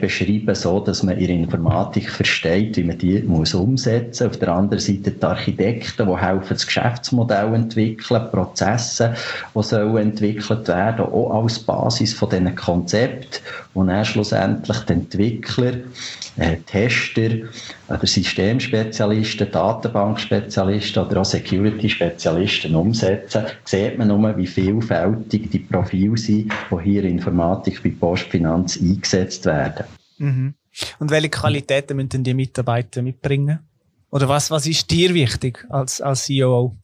beschreiben, 0.00 0.54
so 0.54 0.80
dass 0.80 1.02
man 1.02 1.18
ihre 1.18 1.32
Informatik 1.32 2.10
versteht, 2.10 2.76
wie 2.76 2.84
man 2.84 2.98
die 2.98 3.20
muss 3.22 3.54
umsetzen 3.54 4.26
muss. 4.26 4.34
Auf 4.34 4.38
der 4.38 4.48
anderen 4.48 4.80
Seite 4.80 5.10
die 5.10 5.22
Architekten, 5.22 6.06
die 6.06 6.16
helfen, 6.16 6.48
das 6.48 6.66
Geschäftsmodell 6.66 7.54
entwickeln, 7.54 8.30
Prozesse, 8.30 9.14
die 9.54 9.62
sollen 9.62 9.96
entwickelt 9.96 10.68
werden, 10.68 11.04
auch 11.04 11.42
als 11.42 11.58
Basis 11.58 12.14
von 12.14 12.30
diesen 12.30 12.54
Konzepten, 12.54 13.40
und 13.74 13.88
dann 13.88 14.04
schlussendlich 14.04 14.78
die 14.78 14.92
Entwickler, 14.92 15.72
äh, 16.38 16.56
Tester, 16.66 17.30
oder 17.88 18.06
Systemspezialisten, 18.06 19.50
Datenbankspezialisten 19.50 21.04
oder 21.04 21.20
auch 21.20 21.24
Security-Spezialisten 21.24 22.74
umsetzen, 22.74 23.44
sieht 23.64 23.98
man 23.98 24.08
nur, 24.08 24.36
wie 24.36 24.46
vielfältig 24.46 25.50
die 25.50 25.58
Profile 25.60 26.16
sind, 26.16 26.52
die 26.70 26.82
hier 26.82 27.04
in 27.04 27.18
Informatik 27.18 27.82
bei 27.82 27.90
Postfinanz 27.90 28.78
eingesetzt 28.80 29.46
werden. 29.46 29.86
Mhm. 30.18 30.54
Und 30.98 31.10
welche 31.10 31.30
Qualitäten 31.30 31.96
müssen 31.96 32.22
die 32.22 32.34
Mitarbeiter 32.34 33.02
mitbringen? 33.02 33.60
Oder 34.10 34.28
was, 34.28 34.50
was 34.50 34.66
ist 34.66 34.90
dir 34.90 35.12
wichtig 35.14 35.66
als, 35.68 36.00
als 36.00 36.28
COO? 36.28 36.76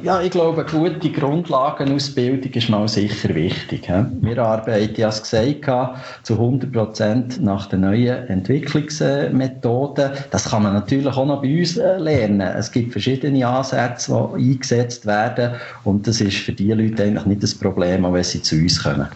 Ja, 0.00 0.20
ich 0.22 0.30
glaube, 0.30 0.64
eine 0.64 0.70
gute 0.70 1.10
Grundlagenausbildung 1.10 2.52
ist 2.52 2.68
mal 2.68 2.86
sicher 2.86 3.34
wichtig. 3.34 3.88
Wir 4.20 4.38
arbeiten, 4.38 5.00
ja 5.00 5.10
gesagt, 5.10 5.98
zu 6.22 6.34
100% 6.34 7.40
nach 7.40 7.66
den 7.66 7.80
neuen 7.80 8.28
Entwicklungsmethoden. 8.28 10.10
Das 10.30 10.50
kann 10.50 10.62
man 10.62 10.74
natürlich 10.74 11.16
auch 11.16 11.26
noch 11.26 11.42
bei 11.42 11.58
uns 11.58 11.76
äh, 11.76 11.98
lernen. 11.98 12.40
Es 12.40 12.70
gibt 12.70 12.92
verschiedene 12.92 13.46
Ansätze, 13.46 14.30
die 14.36 14.52
eingesetzt 14.52 15.04
werden 15.04 15.54
und 15.84 16.06
das 16.06 16.20
ist 16.20 16.38
für 16.38 16.52
die 16.52 16.72
Leute 16.72 17.02
eigentlich 17.02 17.26
nicht 17.26 17.42
das 17.42 17.54
Problem, 17.54 18.04
wenn 18.12 18.22
sie 18.22 18.42
zu 18.42 18.54
uns 18.54 18.82
kommen. 18.82 19.08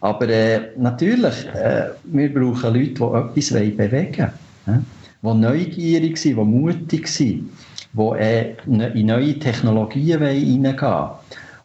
Aber 0.00 0.28
äh, 0.28 0.60
natürlich, 0.76 1.46
äh, 1.54 1.88
wir 2.04 2.32
brauchen 2.32 2.74
Leute, 2.74 2.94
die 3.34 3.40
etwas 3.40 3.76
bewegen 3.76 4.30
wollen, 4.66 4.86
die 5.22 5.34
neugierig 5.34 6.18
sind, 6.18 6.36
die 6.36 6.44
mutig 6.44 7.08
sind 7.08 7.50
die 7.94 8.18
äh, 8.18 8.54
ne, 8.66 8.88
in 8.88 9.06
neue 9.06 9.38
Technologien 9.38 10.22
reingehen 10.22 10.64
wollen. 10.64 11.10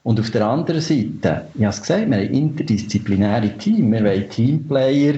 Und 0.03 0.19
auf 0.19 0.31
der 0.31 0.48
anderen 0.48 0.81
Seite, 0.81 1.48
ich 1.53 1.62
habe 1.62 1.69
es 1.69 1.81
gesagt, 1.81 2.09
wir 2.09 2.17
haben 2.17 2.33
interdisziplinäre 2.33 3.50
Teams, 3.57 3.91
wir 3.91 4.03
wollen 4.03 4.29
Teamplayer, 4.29 5.13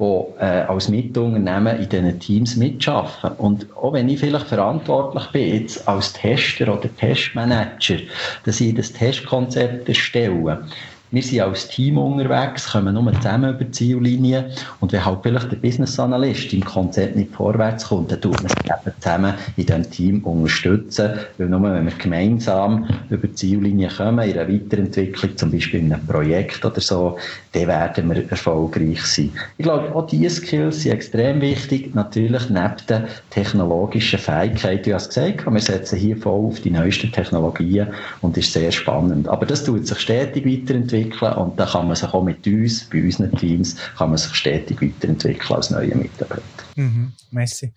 die 0.00 0.40
äh, 0.40 0.44
als 0.44 0.88
Mitunternehmen 0.88 1.78
in 1.78 1.88
diesen 1.88 2.20
Teams 2.20 2.56
mitschaffen. 2.56 3.30
Und 3.38 3.66
auch 3.76 3.92
wenn 3.92 4.08
ich 4.08 4.20
vielleicht 4.20 4.46
verantwortlich 4.46 5.26
bin, 5.32 5.62
jetzt 5.62 5.86
als 5.88 6.12
Tester 6.12 6.72
oder 6.72 6.88
Testmanager, 6.96 7.96
dass 8.44 8.60
ich 8.60 8.74
das 8.74 8.92
Testkonzept 8.92 9.88
erstelle, 9.88 10.64
wir 11.10 11.22
sind 11.22 11.40
als 11.40 11.68
Team 11.68 11.96
unterwegs, 11.96 12.70
kommen 12.70 12.92
nur 12.92 13.12
zusammen 13.14 13.54
über 13.54 13.64
die 13.64 13.70
Ziellinie 13.70 14.50
und 14.80 14.92
wenn 14.92 15.04
halt 15.04 15.20
vielleicht 15.22 15.50
der 15.50 15.56
Business 15.56 15.98
Analyst 15.98 16.52
im 16.52 16.62
Konzept 16.64 17.16
nicht 17.16 17.34
vorwärts 17.34 17.88
kommt, 17.88 18.12
dann 18.12 18.20
tut 18.20 18.42
man 18.42 18.50
sich 18.50 18.60
eben 18.66 19.00
zusammen 19.00 19.34
in 19.56 19.66
diesem 19.66 19.90
Team 19.90 20.24
unterstützen, 20.24 21.12
weil 21.38 21.48
nur 21.48 21.62
wenn 21.62 21.86
wir 21.86 21.92
gemeinsam 21.92 22.86
über 23.08 23.26
die 23.26 23.34
Ziellinie 23.34 23.88
kommen, 23.88 24.28
in 24.28 24.38
einer 24.38 24.52
Weiterentwicklung, 24.52 25.34
zum 25.36 25.50
Beispiel 25.50 25.80
in 25.80 25.92
einem 25.92 26.06
Projekt 26.06 26.62
oder 26.64 26.80
so, 26.80 27.16
dann 27.52 27.66
werden 27.68 28.10
wir 28.10 28.30
erfolgreich 28.30 29.02
sein. 29.02 29.32
Ich 29.56 29.64
glaube, 29.64 29.94
auch 29.94 30.06
diese 30.06 30.28
Skills 30.28 30.82
sind 30.82 30.92
extrem 30.92 31.40
wichtig, 31.40 31.94
natürlich 31.94 32.50
neben 32.50 32.74
den 32.88 33.04
technologischen 33.30 34.18
Fähigkeiten, 34.18 34.90
du 34.90 34.94
hast 34.94 35.08
gesagt, 35.08 35.50
wir 35.50 35.60
setzen 35.60 35.98
hier 35.98 36.16
voll 36.18 36.48
auf 36.48 36.60
die 36.60 36.70
neuesten 36.70 37.10
Technologien 37.10 37.88
und 38.20 38.36
ist 38.36 38.52
sehr 38.52 38.70
spannend. 38.70 39.26
Aber 39.28 39.46
das 39.46 39.64
tut 39.64 39.86
sich 39.86 39.98
stetig 39.98 40.44
weiterentwickeln 40.44 40.97
weiterentwickeln 41.04 41.32
und 41.34 41.58
dann 41.58 41.68
kann 41.68 41.86
man 41.86 41.96
sich 41.96 42.08
auch 42.08 42.22
mit 42.22 42.46
uns, 42.46 42.84
bei 42.84 43.02
unseren 43.02 43.32
Teams, 43.32 43.76
kann 43.96 44.10
man 44.10 44.18
sich 44.18 44.34
stetig 44.34 44.80
weiterentwickeln 44.80 45.56
als 45.56 45.70
neue 45.70 45.94
Mitarbeiter. 45.94 46.42
Mhm, 46.76 47.12
merci. 47.30 47.72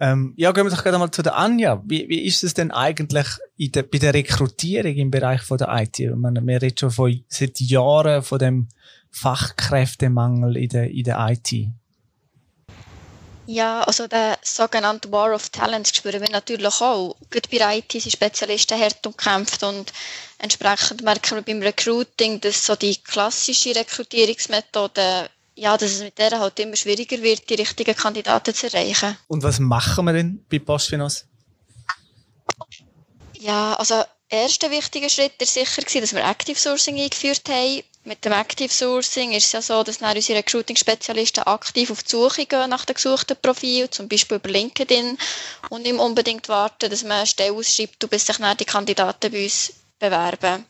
Ähm, 0.00 0.32
ja, 0.36 0.52
gehen 0.52 0.64
wir 0.64 0.70
doch 0.70 0.82
gerade 0.82 0.98
mal 0.98 1.10
zu 1.10 1.22
der 1.22 1.36
Anja. 1.36 1.82
Wie, 1.84 2.08
wie 2.08 2.24
ist 2.24 2.44
es 2.44 2.54
denn 2.54 2.70
eigentlich 2.70 3.26
der, 3.58 3.82
bei 3.82 3.98
der 3.98 4.14
Rekrutierung 4.14 4.94
im 4.94 5.10
Bereich 5.10 5.42
von 5.42 5.58
der 5.58 5.68
IT? 5.80 5.98
Ich 5.98 6.14
meine, 6.14 6.46
wir 6.46 6.62
reden 6.62 6.78
schon 6.78 6.90
von, 6.92 7.20
seit 7.28 7.58
Jahren 7.60 8.22
von 8.22 8.38
dem 8.38 8.68
Fachkräftemangel 9.10 10.56
in 10.56 10.68
der, 10.68 10.90
in 10.90 11.02
der 11.02 11.26
IT. 11.30 11.52
Ja, 13.50 13.82
also 13.84 14.06
der 14.06 14.38
sogenannte 14.42 15.10
War 15.10 15.34
of 15.34 15.48
Talents 15.48 15.96
spüren 15.96 16.20
wir 16.20 16.30
natürlich 16.30 16.82
auch. 16.82 17.16
Gut 17.32 17.48
bei 17.50 17.78
IT 17.78 17.90
sind 17.92 18.12
Spezialisten 18.12 18.78
hart 18.78 19.06
umkämpft 19.06 19.62
und 19.62 19.90
entsprechend 20.36 21.02
merken 21.02 21.36
wir 21.36 21.42
beim 21.42 21.62
Recruiting, 21.62 22.42
dass 22.42 22.66
so 22.66 22.76
die 22.76 22.94
klassische 22.96 23.74
Rekrutierungsmethode 23.74 25.30
ja, 25.54 25.78
dass 25.78 25.92
es 25.92 26.02
mit 26.02 26.18
der 26.18 26.38
halt 26.38 26.60
immer 26.60 26.76
schwieriger 26.76 27.22
wird, 27.22 27.48
die 27.48 27.54
richtigen 27.54 27.96
Kandidaten 27.96 28.54
zu 28.54 28.66
erreichen. 28.66 29.16
Und 29.28 29.42
was 29.42 29.58
machen 29.58 30.04
wir 30.04 30.12
denn 30.12 30.44
bei 30.50 30.58
Postfinance? 30.58 31.24
Ja, 33.40 33.74
also 33.76 34.04
erster 34.28 34.70
wichtiger 34.70 35.08
Schritt 35.08 35.40
war 35.40 35.46
sicher, 35.46 35.80
dass 36.02 36.12
wir 36.12 36.22
Active 36.22 36.58
Sourcing 36.58 37.00
eingeführt 37.00 37.48
haben. 37.48 37.82
Mit 38.08 38.24
dem 38.24 38.32
Active 38.32 38.72
Sourcing 38.72 39.32
ist 39.32 39.44
es 39.44 39.52
ja 39.52 39.60
so, 39.60 39.82
dass 39.82 39.98
unsere 39.98 40.38
Recruiting-Spezialisten 40.38 41.42
aktiv 41.42 41.90
auf 41.90 42.02
die 42.02 42.08
Suche 42.08 42.46
gehen 42.46 42.70
nach 42.70 42.86
den 42.86 42.94
gesuchten 42.94 43.36
Profilen, 43.36 43.92
zum 43.92 44.08
Beispiel 44.08 44.38
über 44.38 44.48
LinkedIn 44.48 45.18
und 45.68 45.82
nicht 45.82 45.92
unbedingt 45.94 46.48
warten, 46.48 46.88
dass 46.88 47.02
man 47.02 47.18
eine 47.18 47.26
Stelle 47.26 47.52
ausschreibt 47.52 48.08
bis 48.08 48.24
sich 48.24 48.38
dann 48.38 48.56
die 48.56 48.64
Kandidaten 48.64 49.30
bei 49.30 49.44
uns 49.44 49.74
bewerben. 49.98 50.64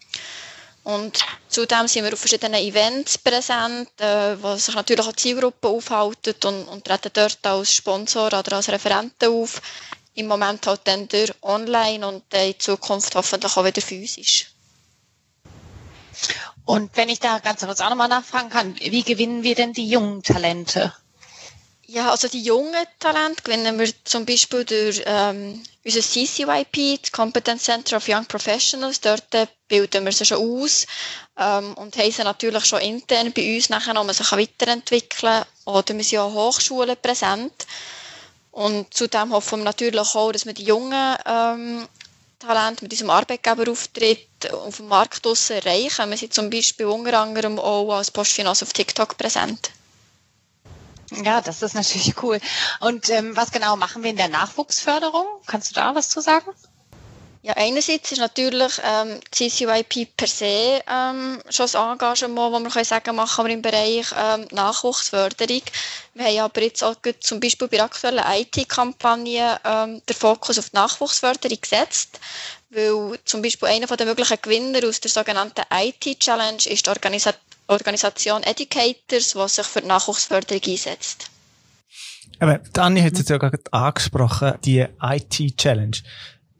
Und 0.82 1.24
zudem 1.48 1.86
sind 1.86 2.02
wir 2.06 2.12
auf 2.12 2.18
verschiedenen 2.18 2.60
Events 2.60 3.18
präsent, 3.18 3.88
äh, 4.00 4.42
wo 4.42 4.56
sich 4.56 4.74
natürlich 4.74 5.06
auch 5.06 5.12
Zielgruppen 5.12 5.70
aufhalten 5.70 6.34
und, 6.44 6.64
und 6.66 6.84
treten 6.84 7.12
dort 7.12 7.38
als 7.46 7.72
Sponsor 7.72 8.26
oder 8.26 8.52
als 8.54 8.68
Referenten 8.68 9.28
auf. 9.32 9.62
Im 10.14 10.26
Moment 10.26 10.66
halt 10.66 10.80
dann 10.82 11.06
durch 11.06 11.32
online 11.42 12.04
und 12.04 12.24
äh, 12.34 12.48
in 12.50 12.58
Zukunft 12.58 13.14
hoffentlich 13.14 13.56
auch 13.56 13.64
wieder 13.64 13.80
physisch. 13.80 14.46
Und 16.68 16.94
wenn 16.98 17.08
ich 17.08 17.18
da 17.18 17.38
ganz 17.38 17.64
kurz 17.64 17.80
auch 17.80 17.88
nochmal 17.88 18.08
nachfragen 18.08 18.50
kann, 18.50 18.76
wie 18.78 19.02
gewinnen 19.02 19.42
wir 19.42 19.54
denn 19.54 19.72
die 19.72 19.88
jungen 19.88 20.22
Talente? 20.22 20.92
Ja, 21.86 22.10
also 22.10 22.28
die 22.28 22.42
jungen 22.42 22.84
Talente 22.98 23.42
gewinnen 23.42 23.78
wir 23.78 23.90
zum 24.04 24.26
Beispiel 24.26 24.66
durch 24.66 25.02
ähm, 25.06 25.62
unser 25.82 26.00
CCYP, 26.02 26.98
das 27.00 27.10
Competence 27.10 27.62
Center 27.64 27.96
of 27.96 28.06
Young 28.06 28.26
Professionals. 28.26 29.00
Dort 29.00 29.24
bilden 29.68 30.04
wir 30.04 30.12
sie 30.12 30.26
schon 30.26 30.36
aus 30.60 30.86
ähm, 31.38 31.72
und 31.72 31.96
haben 31.96 32.12
sie 32.12 32.22
natürlich 32.22 32.66
schon 32.66 32.82
intern 32.82 33.32
bei 33.32 33.54
uns 33.56 33.70
nachher, 33.70 33.98
um 33.98 34.04
man 34.06 34.14
sich 34.14 34.30
weiterentwickeln 34.30 35.44
Oder 35.64 35.94
wir 35.96 36.04
sind 36.04 36.18
auch 36.18 36.34
Hochschulen 36.34 36.98
präsent. 37.00 37.66
Und 38.50 38.92
zudem 38.92 39.32
hoffen 39.32 39.60
wir 39.60 39.64
natürlich 39.64 40.14
auch, 40.14 40.32
dass 40.32 40.44
wir 40.44 40.52
die 40.52 40.64
jungen 40.64 41.16
ähm, 41.24 41.88
Talent 42.38 42.82
mit 42.82 42.92
unserem 42.92 43.10
Arbeitgeberauftritt 43.10 44.52
auf 44.52 44.76
dem 44.76 44.88
Markt 44.88 45.26
erreichen. 45.26 46.10
Wir 46.10 46.16
sind 46.16 46.32
zum 46.32 46.50
Beispiel 46.50 46.86
unter 46.86 47.18
anderem 47.18 47.58
auch 47.58 47.92
als 47.96 48.10
Postfinanz 48.10 48.62
auf 48.62 48.72
TikTok 48.72 49.16
präsent. 49.18 49.70
Ja, 51.24 51.40
das 51.40 51.62
ist 51.62 51.74
natürlich 51.74 52.22
cool. 52.22 52.38
Und 52.80 53.08
ähm, 53.08 53.36
was 53.36 53.50
genau 53.50 53.76
machen 53.76 54.02
wir 54.02 54.10
in 54.10 54.16
der 54.16 54.28
Nachwuchsförderung? 54.28 55.26
Kannst 55.46 55.70
du 55.70 55.74
da 55.74 55.94
was 55.94 56.10
zu 56.10 56.20
sagen? 56.20 56.50
Ja, 57.42 57.54
einerseits 57.56 58.10
ist 58.10 58.18
natürlich 58.18 58.80
ähm, 58.84 59.20
CCYP 59.30 60.08
per 60.16 60.26
se 60.26 60.82
ähm, 60.90 61.40
schon 61.48 61.68
ein 61.72 61.92
Engagement, 61.92 62.54
das 62.54 62.62
man 62.62 62.70
kann 62.70 62.84
sagen 62.84 63.16
machen 63.16 63.46
wir 63.46 63.54
im 63.54 63.62
Bereich 63.62 64.06
ähm, 64.16 64.46
Nachwuchsförderung. 64.50 65.62
Wir 66.14 66.24
haben 66.26 66.38
aber 66.40 66.62
jetzt 66.62 66.82
auch 66.82 66.96
zum 67.20 67.38
Beispiel 67.38 67.68
bei 67.68 67.76
der 67.76 67.84
aktuellen 67.84 68.24
IT-Kampagne 68.26 69.60
ähm, 69.64 70.02
den 70.08 70.16
Fokus 70.16 70.58
auf 70.58 70.70
die 70.70 70.76
Nachwuchsförderung 70.76 71.60
gesetzt, 71.60 72.18
weil 72.70 73.18
zum 73.24 73.40
Beispiel 73.40 73.68
einer 73.68 73.86
der 73.86 74.06
möglichen 74.06 74.38
Gewinner 74.42 74.86
aus 74.88 74.98
der 74.98 75.10
sogenannten 75.10 75.62
IT-Challenge 75.72 76.66
ist 76.66 76.86
die 76.86 76.90
Organisa 76.90 77.34
Organisation 77.68 78.42
Educators, 78.42 79.34
die 79.34 79.48
sich 79.48 79.66
für 79.66 79.82
die 79.82 79.88
Nachwuchsförderung 79.88 80.62
einsetzt. 80.66 81.30
Aber 82.40 82.58
Dani 82.72 83.00
hat 83.02 83.12
es 83.12 83.20
jetzt 83.20 83.30
ja 83.30 83.36
gerade 83.36 83.60
angesprochen, 83.70 84.54
die 84.64 84.86
IT-Challenge. 85.00 85.98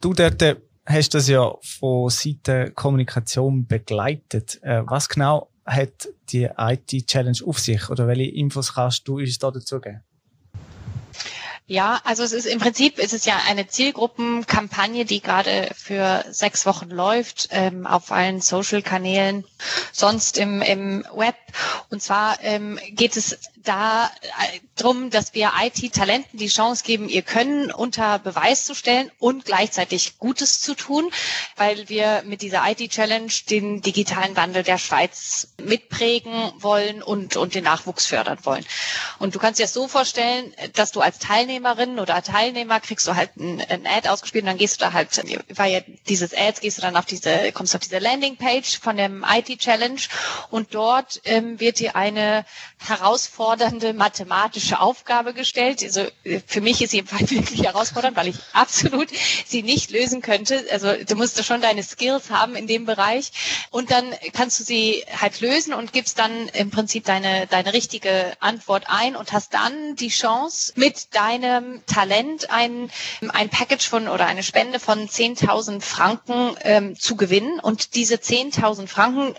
Du 0.01 0.13
dort 0.13 0.41
hast 0.89 1.13
das 1.13 1.27
ja 1.27 1.53
von 1.61 2.09
Seiten 2.09 2.73
Kommunikation 2.75 3.67
begleitet. 3.67 4.59
Äh, 4.63 4.81
was 4.85 5.07
genau 5.07 5.49
hat 5.65 6.09
die 6.29 6.49
IT-Challenge 6.57 7.37
auf 7.45 7.59
sich 7.59 7.89
oder 7.89 8.07
welche 8.07 8.31
Infos 8.31 8.73
kannst 8.73 9.07
du 9.07 9.19
uns 9.19 9.37
da 9.37 9.51
dazu 9.51 9.79
geben? 9.79 10.03
Ja, 11.67 12.01
also 12.03 12.23
es 12.23 12.31
ist 12.31 12.47
im 12.47 12.57
Prinzip 12.57 12.97
ist 12.97 13.13
es 13.13 13.25
ja 13.25 13.39
eine 13.47 13.67
Zielgruppenkampagne, 13.67 15.05
die 15.05 15.21
gerade 15.21 15.69
für 15.75 16.25
sechs 16.31 16.65
Wochen 16.65 16.89
läuft 16.89 17.49
ähm, 17.51 17.85
auf 17.85 18.11
allen 18.11 18.41
Social-Kanälen, 18.41 19.45
sonst 19.91 20.39
im, 20.39 20.63
im 20.63 21.05
Web. 21.13 21.35
Und 21.91 22.01
zwar 22.01 22.41
ähm, 22.41 22.79
geht 22.89 23.15
es 23.15 23.37
da 23.63 24.05
äh, 24.21 24.59
drum, 24.75 25.09
dass 25.09 25.33
wir 25.33 25.51
IT-Talenten 25.61 26.37
die 26.39 26.47
Chance 26.47 26.83
geben, 26.83 27.09
ihr 27.09 27.21
Können 27.21 27.71
unter 27.71 28.19
Beweis 28.19 28.65
zu 28.65 28.73
stellen 28.73 29.11
und 29.19 29.45
gleichzeitig 29.45 30.17
Gutes 30.17 30.61
zu 30.61 30.75
tun, 30.75 31.09
weil 31.57 31.89
wir 31.89 32.23
mit 32.25 32.41
dieser 32.41 32.63
IT-Challenge 32.69 33.31
den 33.49 33.81
digitalen 33.81 34.35
Wandel 34.35 34.63
der 34.63 34.77
Schweiz 34.77 35.49
mitprägen 35.61 36.53
wollen 36.57 37.03
und, 37.03 37.35
und 37.35 37.55
den 37.55 37.63
Nachwuchs 37.65 38.05
fördern 38.05 38.39
wollen. 38.43 38.65
Und 39.19 39.35
du 39.35 39.39
kannst 39.39 39.59
dir 39.59 39.63
das 39.63 39.73
so 39.73 39.87
vorstellen, 39.87 40.53
dass 40.73 40.91
du 40.91 41.01
als 41.01 41.19
Teilnehmerin 41.19 41.99
oder 41.99 42.21
Teilnehmer 42.23 42.79
kriegst 42.79 43.07
du 43.07 43.15
halt 43.15 43.35
ein, 43.37 43.61
ein 43.61 43.85
Ad 43.85 44.07
ausgespielt 44.07 44.43
und 44.43 44.47
dann 44.47 44.57
gehst 44.57 44.79
du 44.81 44.85
da 44.85 44.93
halt, 44.93 45.09
ja 45.17 45.79
dieses 46.07 46.33
Ads, 46.33 46.61
gehst 46.61 46.77
du 46.77 46.81
dann 46.81 46.95
auf 46.95 47.05
diese, 47.05 47.51
kommst 47.51 47.75
auf 47.75 47.81
diese 47.81 47.99
Landingpage 47.99 48.79
von 48.79 48.95
dem 48.95 49.25
IT-Challenge 49.29 49.99
und 50.49 50.73
dort 50.73 51.21
ähm, 51.25 51.59
wird 51.59 51.79
dir 51.79 51.95
eine 51.95 52.45
herausfordernde 53.49 53.93
mathematische 53.93 54.79
Aufgabe 54.79 55.33
gestellt. 55.33 55.83
Also 55.83 56.01
äh, 56.23 56.39
für 56.45 56.61
mich 56.61 56.81
ist 56.81 56.91
sie 56.91 57.03
wirklich 57.29 57.63
herausfordernd, 57.63 58.15
weil 58.15 58.27
ich 58.27 58.35
absolut 58.53 59.09
sie 59.45 59.63
nicht 59.63 59.91
lösen 59.91 60.21
könnte. 60.21 60.63
Also 60.71 60.93
du 61.07 61.15
musst 61.15 61.43
schon 61.43 61.61
deine 61.61 61.83
Skills 61.83 62.29
haben 62.29 62.55
in 62.55 62.67
dem 62.67 62.85
Bereich 62.85 63.31
und 63.71 63.91
dann 63.91 64.13
kannst 64.33 64.59
du 64.59 64.63
sie 64.63 65.03
halt 65.19 65.41
lösen 65.41 65.73
und 65.73 65.93
gibst 65.93 66.19
dann 66.19 66.47
im 66.49 66.69
Prinzip 66.69 67.05
deine, 67.05 67.47
deine 67.47 67.73
richtige 67.73 68.33
Antwort 68.39 68.85
ein 68.87 69.15
und 69.15 69.31
hast 69.31 69.53
dann 69.53 69.95
die 69.95 70.09
Chance, 70.09 70.73
mit 70.75 71.15
deinem 71.15 71.83
Talent 71.85 72.49
ein, 72.51 72.91
ein 73.29 73.49
Package 73.49 73.87
von 73.87 74.07
oder 74.07 74.25
eine 74.27 74.43
Spende 74.43 74.79
von 74.79 75.07
10.000 75.07 75.81
Franken 75.81 76.55
ähm, 76.61 76.97
zu 76.99 77.15
gewinnen. 77.15 77.59
Und 77.59 77.95
diese 77.95 78.15
10.000 78.15 78.87
Franken 78.87 79.35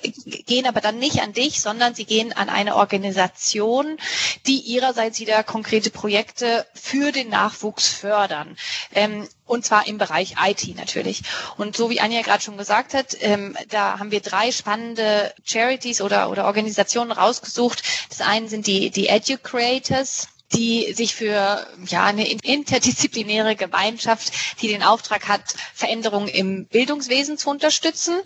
gehen 0.47 0.67
aber 0.67 0.81
dann 0.81 0.99
nicht 0.99 1.21
an 1.23 1.33
dich, 1.33 1.61
sondern 1.61 1.95
sie 1.95 2.05
gehen 2.05 2.33
an 2.33 2.49
eine 2.49 2.77
Organisation, 2.77 3.99
die 4.47 4.59
ihrerseits 4.61 5.21
wieder 5.21 5.43
konkrete 5.43 5.91
Projekte 5.91 6.67
für 6.75 7.13
den 7.13 7.29
Nachwuchs 7.29 7.89
fördern. 7.89 8.57
Ähm, 8.95 9.29
und 9.47 9.65
zwar 9.65 9.87
im 9.89 9.99
Bereich 9.99 10.37
IT 10.45 10.77
natürlich. 10.77 11.23
Und 11.57 11.77
so 11.77 11.91
wie 11.91 12.01
Anja 12.01 12.23
gerade 12.23 12.43
schon 12.43 12.57
gesagt 12.57 12.95
hat, 12.95 13.17
ähm, 13.21 13.57
da 13.69 13.99
haben 13.99 14.11
wir 14.13 14.21
drei 14.21 14.53
spannende 14.53 15.35
Charities 15.45 16.01
oder, 16.01 16.31
oder 16.31 16.45
Organisationen 16.47 17.13
rausgesucht. 17.13 17.83
Das 18.09 18.21
eine 18.21 18.49
sind 18.49 18.67
die, 18.67 18.91
die 18.91 19.09
Educreators 19.09 20.29
die 20.53 20.93
sich 20.95 21.15
für 21.15 21.67
ja, 21.87 22.05
eine 22.05 22.29
interdisziplinäre 22.29 23.55
Gemeinschaft, 23.57 24.33
die 24.61 24.69
den 24.69 24.83
Auftrag 24.83 25.29
hat, 25.29 25.43
Veränderungen 25.75 26.29
im 26.29 26.67
Bildungswesen 26.67 27.39
zu 27.39 27.51
unterstützen. 27.51 28.21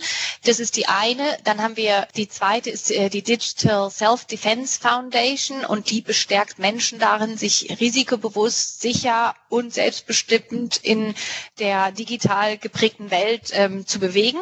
Das 0.45 0.59
ist 0.61 0.77
die 0.77 0.87
eine. 0.87 1.37
Dann 1.45 1.63
haben 1.63 1.77
wir 1.77 2.09
die 2.17 2.29
zweite 2.29 2.71
ist 2.71 2.91
äh, 2.91 3.11
die 3.11 3.23
Digital 3.23 3.91
Self-Defense 3.91 4.81
Foundation 4.81 5.65
und 5.65 5.91
die 5.91 6.01
bestärkt 6.01 6.59
Menschen 6.59 6.99
darin, 6.99 7.37
sich 7.37 7.77
risikobewusst, 7.81 8.81
sicher 8.81 9.35
und 9.49 9.73
selbstbestimmt 9.75 10.79
in 10.79 11.15
der 11.59 11.93
digital 11.93 12.59
geprägten 12.59 13.11
Welt 13.11 13.51
ähm, 13.53 13.87
zu 13.87 13.99
bewegen. 14.01 14.41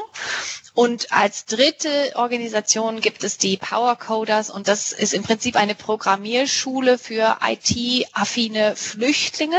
Und 0.74 1.12
als 1.12 1.44
dritte 1.44 2.12
Organisation 2.14 3.02
gibt 3.02 3.24
es 3.24 3.36
die 3.36 3.58
Power 3.58 3.94
Coders 3.96 4.48
und 4.48 4.68
das 4.68 4.92
ist 4.92 5.12
im 5.12 5.22
Prinzip 5.22 5.54
eine 5.56 5.74
Programmierschule 5.74 6.96
für 6.96 7.42
IT-affine 7.74 8.76
Flüchtlinge. 8.76 9.58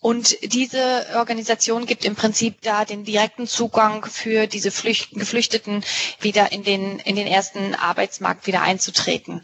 Und 0.00 0.36
diese 0.42 1.06
Organisation 1.16 1.86
gibt 1.86 2.04
im 2.04 2.14
Prinzip 2.16 2.60
da 2.62 2.84
den 2.84 3.04
direkten 3.04 3.46
Zugang 3.46 4.04
für 4.06 4.46
diese 4.46 4.70
Flücht 4.70 5.10
Geflüchteten 5.12 5.84
wieder 6.20 6.52
in 6.52 6.62
den, 6.62 6.98
in 7.00 7.16
den 7.16 7.26
ersten 7.26 7.74
Arbeitsmarkt 7.74 8.46
wieder 8.46 8.62
einzutreten. 8.62 9.42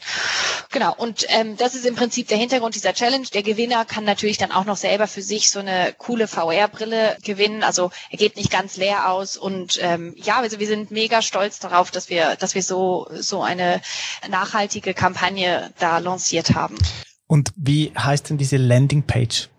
Genau. 0.71 0.95
Und 0.95 1.27
ähm, 1.29 1.57
das 1.57 1.75
ist 1.75 1.87
im 1.87 1.95
Prinzip 1.95 2.29
der 2.29 2.39
Hintergrund 2.39 2.75
dieser 2.75 2.95
Challenge. 2.95 3.27
Der 3.33 3.43
Gewinner 3.43 3.85
kann 3.85 4.05
natürlich 4.05 4.39
dann 4.39 4.53
auch 4.53 4.65
noch 4.65 4.77
selber 4.77 5.07
für 5.07 5.23
sich 5.23 5.51
so 5.51 5.61
eine 5.61 5.95
coole 5.97 6.29
VR-Brille 6.29 7.17
gewinnen. 7.23 7.63
Also 7.63 7.91
er 8.11 8.19
geht 8.19 8.37
nicht 8.37 8.51
ganz 8.51 8.77
leer 8.77 9.11
aus 9.11 9.37
und 9.37 9.79
ähm, 9.83 10.15
ja, 10.17 10.39
also 10.41 10.59
wir 10.59 10.67
sind 10.67 10.91
mega 10.91 11.23
stolz 11.23 11.59
darauf, 11.59 11.91
dass 11.91 12.09
wir, 12.11 12.37
dass 12.37 12.55
wir 12.55 12.63
so, 12.63 13.09
so 13.13 13.43
eine 13.43 13.81
nachhaltige 14.29 14.95
Kampagne 14.95 15.73
da 15.79 15.99
lanciert 15.99 16.55
haben. 16.55 16.77
Und 17.27 17.53
wie 17.57 17.93
heißt 17.97 18.31
denn 18.31 18.39
diese 18.39 18.57
Landingpage? 18.57 19.51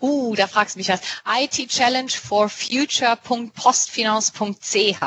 Uh, 0.00 0.34
da 0.34 0.46
fragst 0.46 0.76
du 0.76 0.78
mich 0.78 0.88
was. 0.88 1.02
IT 1.40 1.68
Challenge 1.68 2.10
for 2.10 2.48
Future.postfinance.ch. 2.48 5.02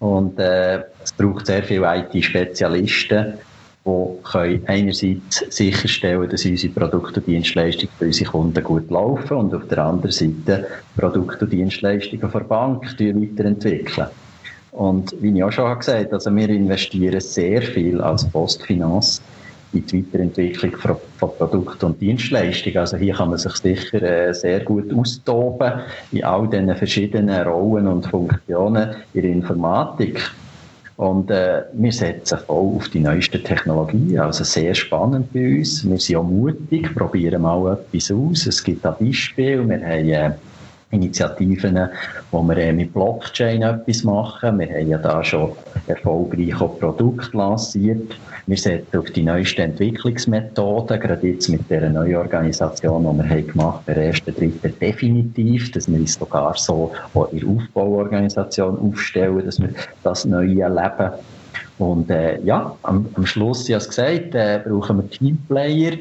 Und 0.00 0.38
äh, 0.38 0.82
es 1.04 1.12
braucht 1.12 1.46
sehr 1.46 1.62
viele 1.62 1.86
IT-Spezialisten, 1.94 3.34
die 3.84 4.60
einerseits 4.66 5.44
sicherstellen 5.50 6.28
dass 6.28 6.44
unsere 6.44 6.72
Produkte 6.72 7.20
und 7.20 7.26
Dienstleistungen 7.26 7.92
für 7.98 8.06
unsere 8.06 8.30
Kunden 8.30 8.64
gut 8.64 8.90
laufen 8.90 9.36
und 9.36 9.54
auf 9.54 9.68
der 9.68 9.78
anderen 9.78 10.12
Seite 10.12 10.66
Produkte 10.96 11.44
und 11.44 11.52
Dienstleistungen 11.52 12.30
der 12.30 12.40
Bank 12.40 12.84
weiterentwickeln. 12.98 14.08
Und 14.72 15.14
wie 15.20 15.36
ich 15.36 15.42
auch 15.42 15.52
schon 15.52 15.78
gesagt 15.78 16.04
habe, 16.06 16.12
also 16.12 16.34
wir 16.34 16.48
investieren 16.48 17.20
sehr 17.20 17.60
viel 17.60 18.00
als 18.00 18.24
Postfinanz 18.28 19.20
in 19.72 19.86
die 19.86 20.04
Weiterentwicklung 20.04 20.76
von, 20.76 20.96
von 21.18 21.30
Produkten 21.38 21.86
und 21.86 22.00
Dienstleistungen. 22.00 22.78
Also 22.78 22.96
hier 22.96 23.14
kann 23.14 23.30
man 23.30 23.38
sich 23.38 23.54
sicher 23.54 24.02
äh, 24.02 24.34
sehr 24.34 24.60
gut 24.60 24.92
austoben 24.92 25.72
in 26.12 26.24
all 26.24 26.48
diesen 26.48 26.74
verschiedenen 26.74 27.46
Rollen 27.46 27.86
und 27.86 28.06
Funktionen 28.06 28.96
in 29.14 29.22
der 29.22 29.30
Informatik. 29.30 30.20
Und 30.96 31.30
äh, 31.30 31.62
wir 31.72 31.92
setzen 31.92 32.38
voll 32.46 32.76
auf 32.76 32.88
die 32.90 33.00
neuesten 33.00 33.42
Technologien, 33.42 34.18
also 34.18 34.44
sehr 34.44 34.74
spannend 34.74 35.32
bei 35.32 35.56
uns. 35.56 35.88
Wir 35.88 35.98
sind 35.98 36.16
auch 36.16 36.24
mutig, 36.24 36.94
probieren 36.94 37.40
mal 37.40 37.72
etwas 37.72 38.10
aus. 38.10 38.46
Es 38.46 38.62
gibt 38.62 38.84
ein 38.84 38.94
Beispiel, 39.00 39.66
wir 39.66 39.80
haben 39.80 40.10
äh, 40.10 40.32
Initiativen, 40.90 41.88
wo 42.30 42.42
wir 42.42 42.56
äh, 42.56 42.72
mit 42.72 42.92
Blockchain 42.92 43.62
etwas 43.62 44.02
machen. 44.02 44.58
Wir 44.58 44.68
haben 44.68 44.88
ja 44.88 44.98
da 44.98 45.22
schon 45.22 45.52
erfolgreich 45.86 46.60
auch 46.60 46.78
Produkte 46.78 47.36
lanciert. 47.36 48.12
Wir 48.46 48.56
setzen 48.56 48.98
auf 48.98 49.10
die 49.10 49.22
neuesten 49.22 49.60
Entwicklungsmethoden, 49.60 50.98
gerade 50.98 51.26
jetzt 51.28 51.48
mit 51.48 51.70
der 51.70 51.88
neuen 51.90 52.16
Organisation, 52.16 53.02
die 53.02 53.22
wir 53.22 53.30
haben 53.30 53.46
gemacht 53.46 53.82
der 53.86 53.96
ersten 53.98 54.34
Dritten 54.34 54.74
definitiv, 54.80 55.70
dass 55.72 55.88
wir 55.88 55.98
uns 55.98 56.14
sogar 56.14 56.56
so 56.56 56.92
in 57.30 57.38
der 57.38 57.48
Aufbauorganisation 57.48 58.78
aufstellen, 58.78 59.44
dass 59.44 59.60
wir 59.60 59.70
das 60.02 60.24
Neue 60.24 60.62
erleben. 60.62 61.12
Und 61.78 62.10
äh, 62.10 62.40
ja, 62.42 62.76
am, 62.82 63.06
am 63.14 63.26
Schluss, 63.26 63.68
ich 63.68 63.74
habe 63.74 63.82
es 63.82 63.88
gesagt, 63.88 64.34
äh, 64.34 64.60
brauchen 64.64 64.98
wir 64.98 65.10
Teamplayer, 65.10 65.98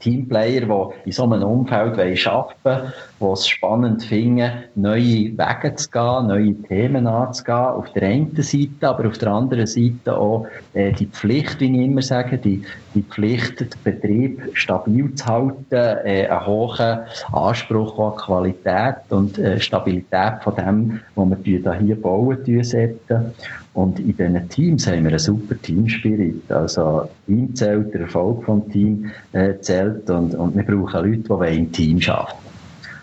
Teamplayer, 0.00 0.60
die 0.60 1.06
in 1.06 1.12
so 1.12 1.24
einem 1.24 1.42
Umfeld 1.42 1.98
arbeiten 2.26 2.54
wollen, 2.64 2.92
die 3.20 3.24
es 3.26 3.48
spannend 3.48 4.02
finden, 4.02 4.50
neue 4.74 5.36
Wege 5.36 5.74
zu 5.76 5.90
gehen, 5.90 6.26
neue 6.26 6.54
Themen 6.62 7.06
anzugehen, 7.06 7.56
auf 7.56 7.92
der 7.92 8.04
einen 8.04 8.34
Seite, 8.42 8.88
aber 8.88 9.08
auf 9.08 9.18
der 9.18 9.28
anderen 9.28 9.66
Seite 9.66 10.16
auch 10.16 10.46
äh, 10.74 10.92
die 10.92 11.06
Pflicht, 11.06 11.60
wie 11.60 11.66
ich 11.66 11.86
immer 11.86 12.02
sage, 12.02 12.38
die, 12.38 12.62
die 12.94 13.02
Pflicht, 13.02 13.60
den 13.60 13.68
Betrieb 13.84 14.50
stabil 14.54 15.14
zu 15.14 15.26
halten, 15.26 15.64
äh, 15.70 16.26
einen 16.26 16.46
hohen 16.46 16.98
Anspruch 17.32 17.98
an 17.98 18.16
Qualität 18.16 18.96
und 19.10 19.38
äh, 19.38 19.60
Stabilität 19.60 20.42
von 20.42 20.56
dem, 20.56 21.00
was 21.14 21.38
wir 21.44 21.74
hier 21.74 22.00
bauen, 22.00 22.38
setzen. 22.64 23.34
Und 23.72 24.00
in 24.00 24.16
diesen 24.16 24.48
Teams 24.48 24.86
haben 24.86 25.04
wir 25.04 25.10
einen 25.10 25.18
super 25.18 25.54
Teamspirit. 25.60 26.50
Also, 26.50 27.08
Team 27.26 27.54
zählt, 27.54 27.94
der 27.94 28.02
Erfolg 28.02 28.44
vom 28.44 28.68
Team 28.70 29.10
äh, 29.32 29.58
zählt 29.60 30.10
und, 30.10 30.34
und 30.34 30.56
wir 30.56 30.64
brauchen 30.64 31.06
Leute, 31.06 31.46
die 31.46 31.56
im 31.56 31.72
Team 31.72 32.00
arbeiten. 32.08 32.38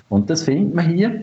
Und 0.09 0.29
das 0.29 0.43
findet 0.43 0.75
man 0.75 0.89
hier. 0.89 1.21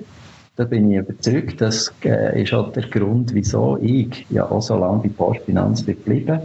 Da 0.57 0.65
bin 0.65 0.91
ich 0.91 0.99
überzeugt, 0.99 1.61
das 1.61 1.93
äh, 2.05 2.43
ist 2.43 2.55
auch 2.55 2.73
der 2.73 2.85
Grund, 2.85 3.35
wieso 3.35 3.77
ich 3.83 4.25
ja 4.31 4.49
auch 4.49 4.63
so 4.63 4.79
lange 4.79 5.03
bei 5.03 5.09
Postfinanz 5.09 5.83
bin 5.83 5.97
geblieben. 5.97 6.41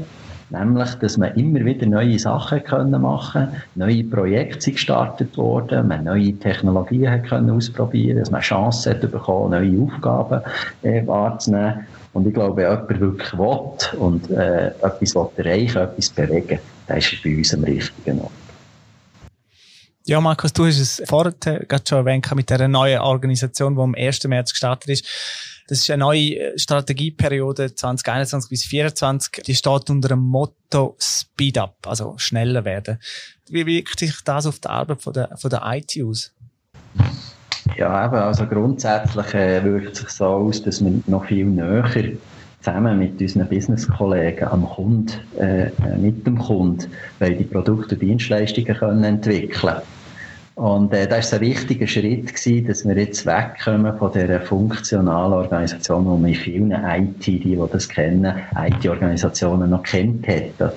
Nämlich, 0.49 0.95
dass 0.95 1.17
man 1.17 1.35
immer 1.35 1.63
wieder 1.63 1.85
neue 1.85 2.17
Sachen 2.17 2.63
können 2.63 2.99
machen 2.99 3.49
neue 3.75 4.03
Projekte 4.03 4.61
sind 4.61 4.73
gestartet 4.73 5.37
worden, 5.37 5.87
man 5.87 6.05
neue 6.05 6.33
Technologien 6.33 7.21
können 7.21 7.51
ausprobieren 7.51 8.17
dass 8.17 8.31
man 8.31 8.41
Chancen 8.41 8.93
hat 8.93 9.11
bekommen, 9.11 9.51
neue 9.51 9.83
Aufgaben 9.83 10.41
äh, 10.81 11.05
wahrzunehmen. 11.05 11.85
Und 12.13 12.27
ich 12.27 12.33
glaube, 12.33 12.57
wenn 12.57 12.71
jemand 12.71 12.99
wirklich 12.99 13.33
will 13.33 13.99
und 13.99 14.29
äh, 14.31 14.67
etwas 14.67 15.15
will 15.15 15.29
erreichen 15.37 15.77
etwas 15.77 16.09
bewegen, 16.09 16.59
dann 16.87 16.97
ist 16.97 17.13
er 17.13 17.19
bei 17.23 17.37
uns 17.37 17.53
am 17.53 17.63
richtigen 17.63 18.19
Ort. 18.21 18.31
Ja, 20.05 20.19
Markus, 20.19 20.51
du 20.53 20.65
hast 20.65 20.79
es 20.79 21.03
vorher 21.05 21.33
gerade 21.33 21.83
schon 21.87 21.99
erwähnt 21.99 22.35
mit 22.35 22.49
der 22.49 22.67
neuen 22.67 22.99
Organisation, 22.99 23.75
die 23.75 23.81
am 23.81 23.93
1. 23.93 24.23
März 24.23 24.51
gestartet 24.51 24.89
ist. 24.89 25.05
Das 25.67 25.77
ist 25.81 25.89
eine 25.91 25.99
neue 25.99 26.57
Strategieperiode 26.57 27.75
2021 27.75 28.49
bis 28.49 28.61
2024. 28.61 29.43
Die 29.43 29.53
steht 29.53 29.89
unter 29.91 30.07
dem 30.07 30.21
Motto 30.21 30.95
Speed 30.99 31.59
Up, 31.59 31.77
also 31.85 32.15
schneller 32.17 32.65
werden. 32.65 32.97
Wie 33.49 33.67
wirkt 33.67 33.99
sich 33.99 34.15
das 34.25 34.47
auf 34.47 34.57
die 34.57 34.67
Arbeit 34.67 35.03
von 35.03 35.13
der, 35.13 35.37
von 35.37 35.51
der 35.51 35.61
IT 35.63 35.95
aus? 36.03 36.33
Ja, 37.77 38.05
eben, 38.05 38.15
also 38.15 38.45
grundsätzlich 38.45 39.33
äh, 39.33 39.63
wirkt 39.63 39.95
sich 39.95 40.09
so 40.09 40.25
aus, 40.25 40.61
dass 40.61 40.83
wir 40.83 40.91
noch 41.07 41.25
viel 41.25 41.45
näher 41.45 41.85
zusammen 42.61 42.99
mit 42.99 43.21
unseren 43.21 43.47
Business-Kollegen 43.47 44.45
am 44.45 44.65
Kunden, 44.65 45.13
äh, 45.39 45.67
äh 45.67 45.97
mit 45.97 46.27
dem 46.27 46.37
Kunden, 46.37 46.91
weil 47.19 47.35
die 47.35 47.45
Produkte 47.45 47.95
und 47.95 48.01
Dienstleistungen 48.01 48.75
können 48.75 49.03
entwickeln 49.03 49.81
und 50.59 50.91
äh, 50.93 51.07
das 51.07 51.31
war 51.31 51.39
ein 51.39 51.45
wichtiger 51.45 51.87
Schritt, 51.87 52.35
gewesen, 52.35 52.67
dass 52.67 52.85
wir 52.85 52.97
jetzt 52.97 53.25
wegkommen 53.25 53.97
von 53.97 54.11
dieser 54.11 54.41
funktionalen 54.41 55.31
Organisation, 55.31 56.03
die 56.03 56.21
man 56.21 56.25
in 56.25 56.35
vielen 56.35 56.71
IT, 56.71 57.25
die, 57.25 57.39
die 57.39 57.63
das 57.71 57.87
kennen, 57.87 58.35
IT-Organisationen 58.57 59.69
noch 59.69 59.83
kennt 59.83 60.27
hätten. 60.27 60.69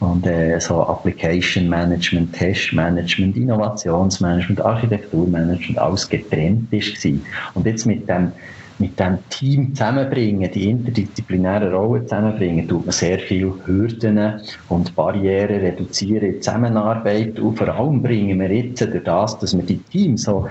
Und 0.00 0.26
äh, 0.26 0.58
so 0.60 0.86
Application 0.86 1.68
Management, 1.68 2.32
Test 2.34 2.72
Management, 2.72 3.36
Innovationsmanagement, 3.36 4.60
Architekturmanagement, 4.60 5.78
alles 5.78 6.08
getrennt 6.08 6.72
ist. 6.72 6.96
Gewesen. 6.96 7.24
Und 7.54 7.66
jetzt 7.66 7.86
mit 7.86 8.08
dem 8.08 8.32
mit 8.78 8.98
dem 9.00 9.18
Team 9.30 9.74
zusammenbringen, 9.74 10.50
die 10.52 10.68
interdisziplinären 10.68 11.72
Rollen 11.72 12.06
zusammenbringen, 12.06 12.68
tut 12.68 12.84
man 12.84 12.92
sehr 12.92 13.18
viele 13.18 13.54
Hürden 13.64 14.40
und 14.68 14.94
Barrieren 14.94 15.60
reduzieren 15.60 16.34
in 16.34 16.42
Zusammenarbeit 16.42 17.38
und 17.38 17.56
vor 17.56 17.68
allem 17.68 18.02
bringen 18.02 18.38
wir 18.38 18.52
jetzt 18.52 18.82
durch 18.82 19.02
das, 19.02 19.38
dass 19.38 19.56
wir 19.56 19.64
die 19.64 19.78
Teams 19.78 20.24
so 20.24 20.46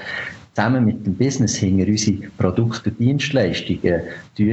zusammen 0.54 0.86
mit 0.86 1.06
dem 1.06 1.16
Business 1.16 1.58
hinter 1.58 1.88
unsere 1.88 2.18
Produkte 2.38 2.90
und 2.90 3.00
Dienstleistungen 3.00 4.02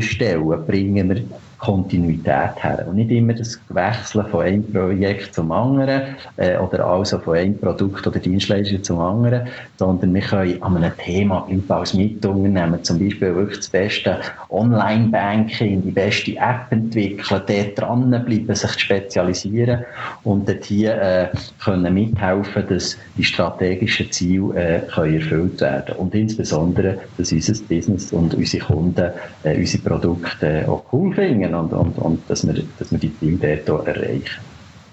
stellen, 0.00 0.66
bringen 0.66 1.09
wir 1.09 1.22
Kontinuität 1.62 2.62
her. 2.62 2.85
Und 2.88 2.96
nicht 2.96 3.11
immer 3.12 3.35
das 3.35 3.61
Wechseln 3.68 4.27
von 4.27 4.40
einem 4.40 4.72
Projekt 4.72 5.33
zum 5.35 5.53
anderen 5.53 6.16
äh, 6.37 6.59
oder 6.59 6.85
also 6.85 7.18
von 7.20 7.37
einem 7.37 7.57
Produkt 7.57 8.05
oder 8.05 8.18
Dienstleistung 8.18 8.83
zum 8.83 8.98
anderen, 8.98 9.46
sondern 9.77 10.12
wir 10.12 10.22
können 10.22 10.61
an 10.62 10.77
einem 10.77 10.92
Thema 10.98 11.40
bleiben 11.40 11.64
als 11.68 11.94
Mitunternehmen, 11.94 12.83
zum 12.83 12.98
Beispiel 12.98 13.35
wirklich 13.35 13.59
das 13.59 13.68
beste 13.68 14.18
Online-Banking, 14.51 15.83
die 15.83 15.90
beste 15.92 16.33
App 16.33 16.66
entwickeln, 16.70 17.42
dort 17.46 17.79
dranbleiben, 17.79 18.55
sich 18.55 18.72
spezialisieren. 18.72 19.85
Und 20.25 20.48
dort 20.48 20.64
hier 20.64 21.01
äh, 21.01 21.29
können 21.62 21.94
mithelfen, 21.94 22.64
dass 22.68 22.98
die 23.16 23.25
strategischen 23.25 24.11
Ziele 24.11 24.55
äh, 24.55 24.81
können 24.92 25.14
erfüllt 25.14 25.61
werden. 25.61 25.94
Und 25.96 26.14
insbesondere, 26.14 26.98
dass 27.18 27.31
unser 27.31 27.55
Business 27.68 28.12
und 28.12 28.35
unsere 28.35 28.64
Kunden 28.64 29.11
äh, 29.44 29.57
unsere 29.57 29.83
Produkte 29.83 30.62
äh, 30.62 30.66
auch 30.66 30.85
cool 30.92 31.14
finden 31.14 31.52
können 31.53 31.71
und, 31.71 31.73
und, 31.73 31.99
und 31.99 32.31
dass, 32.31 32.47
wir, 32.47 32.62
dass 32.79 32.91
wir 32.91 32.99
die 32.99 33.17
Ziele 33.19 33.61
dort 33.65 33.87
erreichen. 33.87 34.41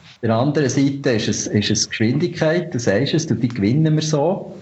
Auf 0.04 0.22
der 0.22 0.36
anderen 0.36 0.69
Seite 0.69 1.12
ist 1.12 1.30
es, 1.30 1.48
ist 1.48 1.72
es 1.72 1.89
Geschwindigkeit, 1.89 2.74
du 2.74 2.80
sagst 2.80 3.13
es, 3.13 3.28
die 3.28 3.48
gewinnen 3.48 3.95
wir 3.95 4.02
so. 4.02 4.54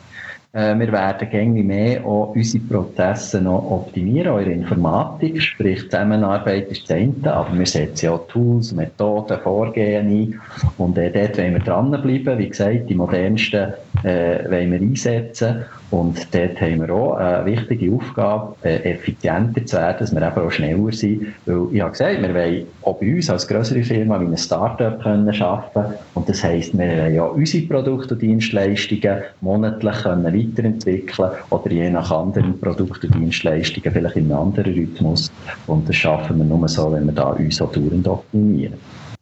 Äh, 0.54 0.78
wir 0.80 0.92
werden 0.92 1.30
gängig 1.30 1.66
mehr 1.66 2.06
auch 2.06 2.34
unsere 2.36 2.64
Prozesse 2.64 3.42
noch 3.42 3.70
optimieren, 3.70 4.32
auch 4.32 4.38
in 4.38 4.46
der 4.46 4.54
Informatik, 4.54 5.42
sprich 5.42 5.84
Zusammenarbeit 5.90 6.70
ist 6.70 6.90
das 6.90 6.98
eine, 6.98 7.34
aber 7.34 7.58
wir 7.58 7.66
setzen 7.66 8.10
auch 8.10 8.28
Tools, 8.28 8.72
Methoden, 8.72 9.40
Vorgehen 9.40 10.08
ein 10.08 10.40
und 10.78 10.98
äh, 10.98 11.12
dort 11.12 11.38
wollen 11.38 11.54
wir 11.54 11.60
dranbleiben. 11.60 12.38
Wie 12.38 12.50
gesagt, 12.50 12.90
die 12.90 12.96
modernsten 12.96 13.74
äh, 14.04 14.50
wollen 14.50 14.72
wir 14.72 14.80
einsetzen 14.80 15.66
und 15.90 16.34
dort 16.36 16.60
haben 16.60 16.82
wir 16.82 16.94
auch 16.94 17.16
eine 17.16 17.46
wichtige 17.46 17.94
Aufgabe, 17.94 18.56
äh, 18.64 18.92
effizienter 18.92 19.66
zu 19.66 19.78
werden, 19.78 19.98
dass 20.00 20.14
wir 20.14 20.22
eben 20.22 20.38
auch 20.38 20.52
schneller 20.52 20.92
sind. 20.92 21.28
Weil 21.46 21.68
ich 21.72 21.82
habe 21.82 21.92
gesagt, 21.92 22.22
wir 22.22 22.34
wollen 22.34 22.68
auch 22.82 23.00
bei 23.00 23.16
uns 23.16 23.30
als 23.30 23.48
größere 23.48 23.84
Firma 23.84 24.20
wie 24.20 24.26
ein 24.26 24.38
Startup 24.38 25.02
können 25.02 25.42
arbeiten 25.42 25.94
Und 26.14 26.28
das 26.28 26.44
heisst, 26.44 26.78
wir 26.78 26.86
wollen 26.86 27.16
ja 27.16 27.24
unsere 27.24 27.66
Produkte 27.68 28.16
und 28.16 28.22
Dienstleistungen 28.22 29.24
monatlich 29.42 29.96
können 30.04 30.26
weiterentwickeln 30.26 31.32
oder 31.50 31.72
je 31.72 31.90
nach 31.90 32.12
anderen 32.12 32.60
Produkten 32.60 33.08
und 33.08 33.16
Dienstleistungen 33.16 33.94
vielleicht 33.94 34.18
in 34.18 34.32
einem 34.32 34.42
anderen 34.42 34.74
Rhythmus. 34.74 35.32
Und 35.68 35.88
das 35.88 35.96
schaffen 35.96 36.38
wir 36.38 36.46
nur 36.46 36.68
so, 36.68 36.92
wenn 36.92 37.06
wir 37.06 37.14
da 37.14 37.30
uns 37.30 37.62
auch 37.62 37.72
dauernd 37.72 38.08
optimieren. 38.08 38.74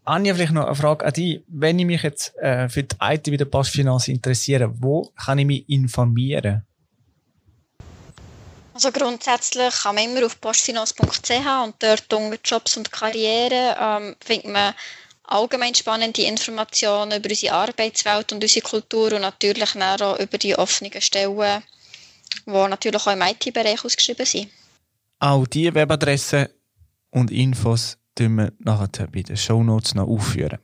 Anja, 0.05 0.35
vielleicht 0.35 0.53
noch 0.53 0.67
eine 0.67 0.75
Frage 0.75 1.05
an 1.05 1.13
dich. 1.13 1.43
Wenn 1.47 1.79
ich 1.79 1.85
mich 1.85 2.03
jetzt 2.03 2.35
äh, 2.37 2.69
für 2.69 2.83
die 2.83 2.95
IT 3.01 3.25
wie 3.27 3.37
der 3.37 3.45
Postfinanz 3.45 4.07
interessiere, 4.07 4.71
wo 4.79 5.11
kann 5.17 5.39
ich 5.39 5.45
mich 5.45 5.67
informieren? 5.67 6.63
Also 8.73 8.91
grundsätzlich 8.91 9.73
kann 9.73 9.95
man 9.95 10.03
immer 10.03 10.25
auf 10.25 10.39
postfinanz.ch 10.39 11.31
und 11.63 11.75
dort 11.79 12.13
unter 12.13 12.37
Jobs 12.43 12.77
und 12.77 12.91
Karriere 12.91 13.75
ähm, 13.79 14.15
findet 14.23 14.51
man 14.51 14.73
allgemein 15.23 15.73
spannende 15.73 16.21
Informationen 16.21 17.17
über 17.17 17.29
unsere 17.29 17.53
Arbeitswelt 17.53 18.31
und 18.31 18.43
unsere 18.43 18.63
Kultur 18.63 19.13
und 19.13 19.21
natürlich 19.21 19.75
auch 19.75 20.19
über 20.19 20.37
die 20.37 20.55
offenen 20.55 21.01
Stellen, 21.01 21.63
die 22.45 22.51
natürlich 22.51 23.01
auch 23.01 23.11
im 23.11 23.21
IT-Bereich 23.21 23.83
ausgeschrieben 23.83 24.25
sind. 24.25 24.49
Auch 25.19 25.47
diese 25.47 25.73
Webadresse 25.73 26.51
und 27.09 27.31
Infos 27.31 27.97
tun 28.15 28.35
wir 28.35 28.53
nachher 28.59 29.07
bei 29.07 29.21
den 29.21 29.37
Shownotes 29.37 29.95
noch 29.95 30.07
aufführen. 30.07 30.59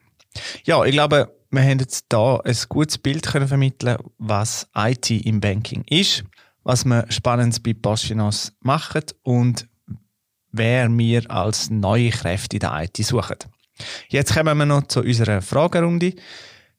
Ja, 0.64 0.84
ich 0.86 0.94
glaube, 0.94 1.36
wir 1.52 1.62
haben 1.62 1.80
jetzt 1.80 2.06
da 2.10 2.38
ein 2.38 2.58
gutes 2.70 2.98
Bild 2.98 3.28
können 3.28 3.48
vermitteln, 3.48 3.98
was 4.18 4.68
IT 4.76 5.12
im 5.12 5.42
Banking 5.42 5.84
ist, 5.90 6.24
was 6.64 6.86
wir 6.86 7.06
Spannendes 7.10 7.60
bei 7.60 7.74
Postfinance 7.74 8.54
machen 8.62 9.04
und 9.24 9.68
wer 10.52 10.90
wir 10.90 11.30
als 11.30 11.70
neue 11.70 12.10
Kräfte 12.10 12.58
in 12.58 12.62
der 12.62 12.84
IT 12.84 12.98
suchen. 12.98 13.38
Jetzt 14.10 14.34
kommen 14.34 14.58
wir 14.58 14.66
noch 14.66 14.88
zu 14.88 15.02
unserer 15.02 15.42
Fragerunde, 15.42 16.14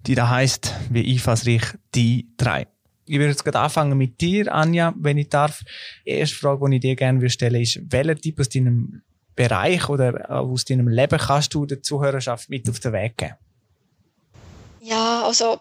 die 0.07 0.15
da 0.15 0.29
heißt, 0.29 0.75
wie 0.91 1.13
einfallsreich 1.13 1.63
die 1.95 2.29
drei. 2.37 2.67
Ich 3.07 3.19
würde 3.19 3.31
jetzt 3.31 3.45
gerade 3.45 3.59
anfangen 3.59 3.99
mit 3.99 4.21
dir, 4.21 4.53
Anja, 4.55 4.95
wenn 4.97 5.19
ich 5.19 5.29
darf. 5.29 5.63
Die 6.07 6.11
erste 6.11 6.37
Frage, 6.37 6.71
die 6.71 6.77
ich 6.77 6.81
dir 6.81 6.97
gerne 6.97 7.29
stellen 7.29 7.55
würde, 7.55 7.63
ist, 7.63 7.81
welcher 7.93 8.17
Typ 8.17 8.41
aus 8.41 8.49
deinem 8.49 9.03
Bereich 9.35 9.89
oder 9.89 10.31
aus 10.31 10.65
deinem 10.65 10.89
Leben 10.89 11.19
kannst 11.19 11.55
du 11.55 11.67
der 11.67 11.83
Zuhörerschaft 11.83 12.49
mit 12.49 12.69
auf 12.69 12.81
den 12.81 12.93
Weg 12.93 13.17
geben? 13.17 13.35
Ja, 14.81 15.25
also 15.25 15.61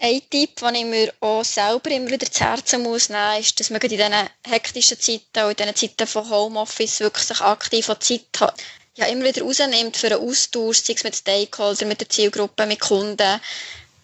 ein 0.00 0.20
Tipp, 0.30 0.56
den 0.56 0.74
ich 0.74 0.84
mir 0.84 1.12
auch 1.20 1.44
selber 1.44 1.90
immer 1.90 2.10
wieder 2.10 2.30
zu 2.30 2.44
Herzen 2.44 2.82
muss 2.82 3.08
nehmen, 3.08 3.40
ist, 3.40 3.58
dass 3.58 3.70
man 3.70 3.80
in 3.80 3.88
diesen 3.88 4.12
hektischen 4.46 4.98
Zeiten 4.98 5.44
und 5.48 5.60
in 5.60 5.72
diesen 5.72 5.76
Zeiten 5.76 6.06
von 6.06 6.28
Homeoffice 6.28 7.00
wirklich 7.00 7.24
sich 7.24 7.40
aktiv 7.40 7.88
an 7.90 8.00
Zeit 8.00 8.40
hat, 8.40 8.54
ja, 8.94 9.06
immer 9.06 9.24
wieder 9.24 9.42
rausnimmt 9.42 9.96
für 9.96 10.08
einen 10.08 10.28
Austausch, 10.28 10.82
sei 10.82 10.94
es 10.94 11.04
mit 11.04 11.16
Stakeholdern, 11.16 11.88
mit 11.88 12.00
der 12.00 12.08
Zielgruppe, 12.08 12.66
mit 12.66 12.80
Kunden, 12.80 13.40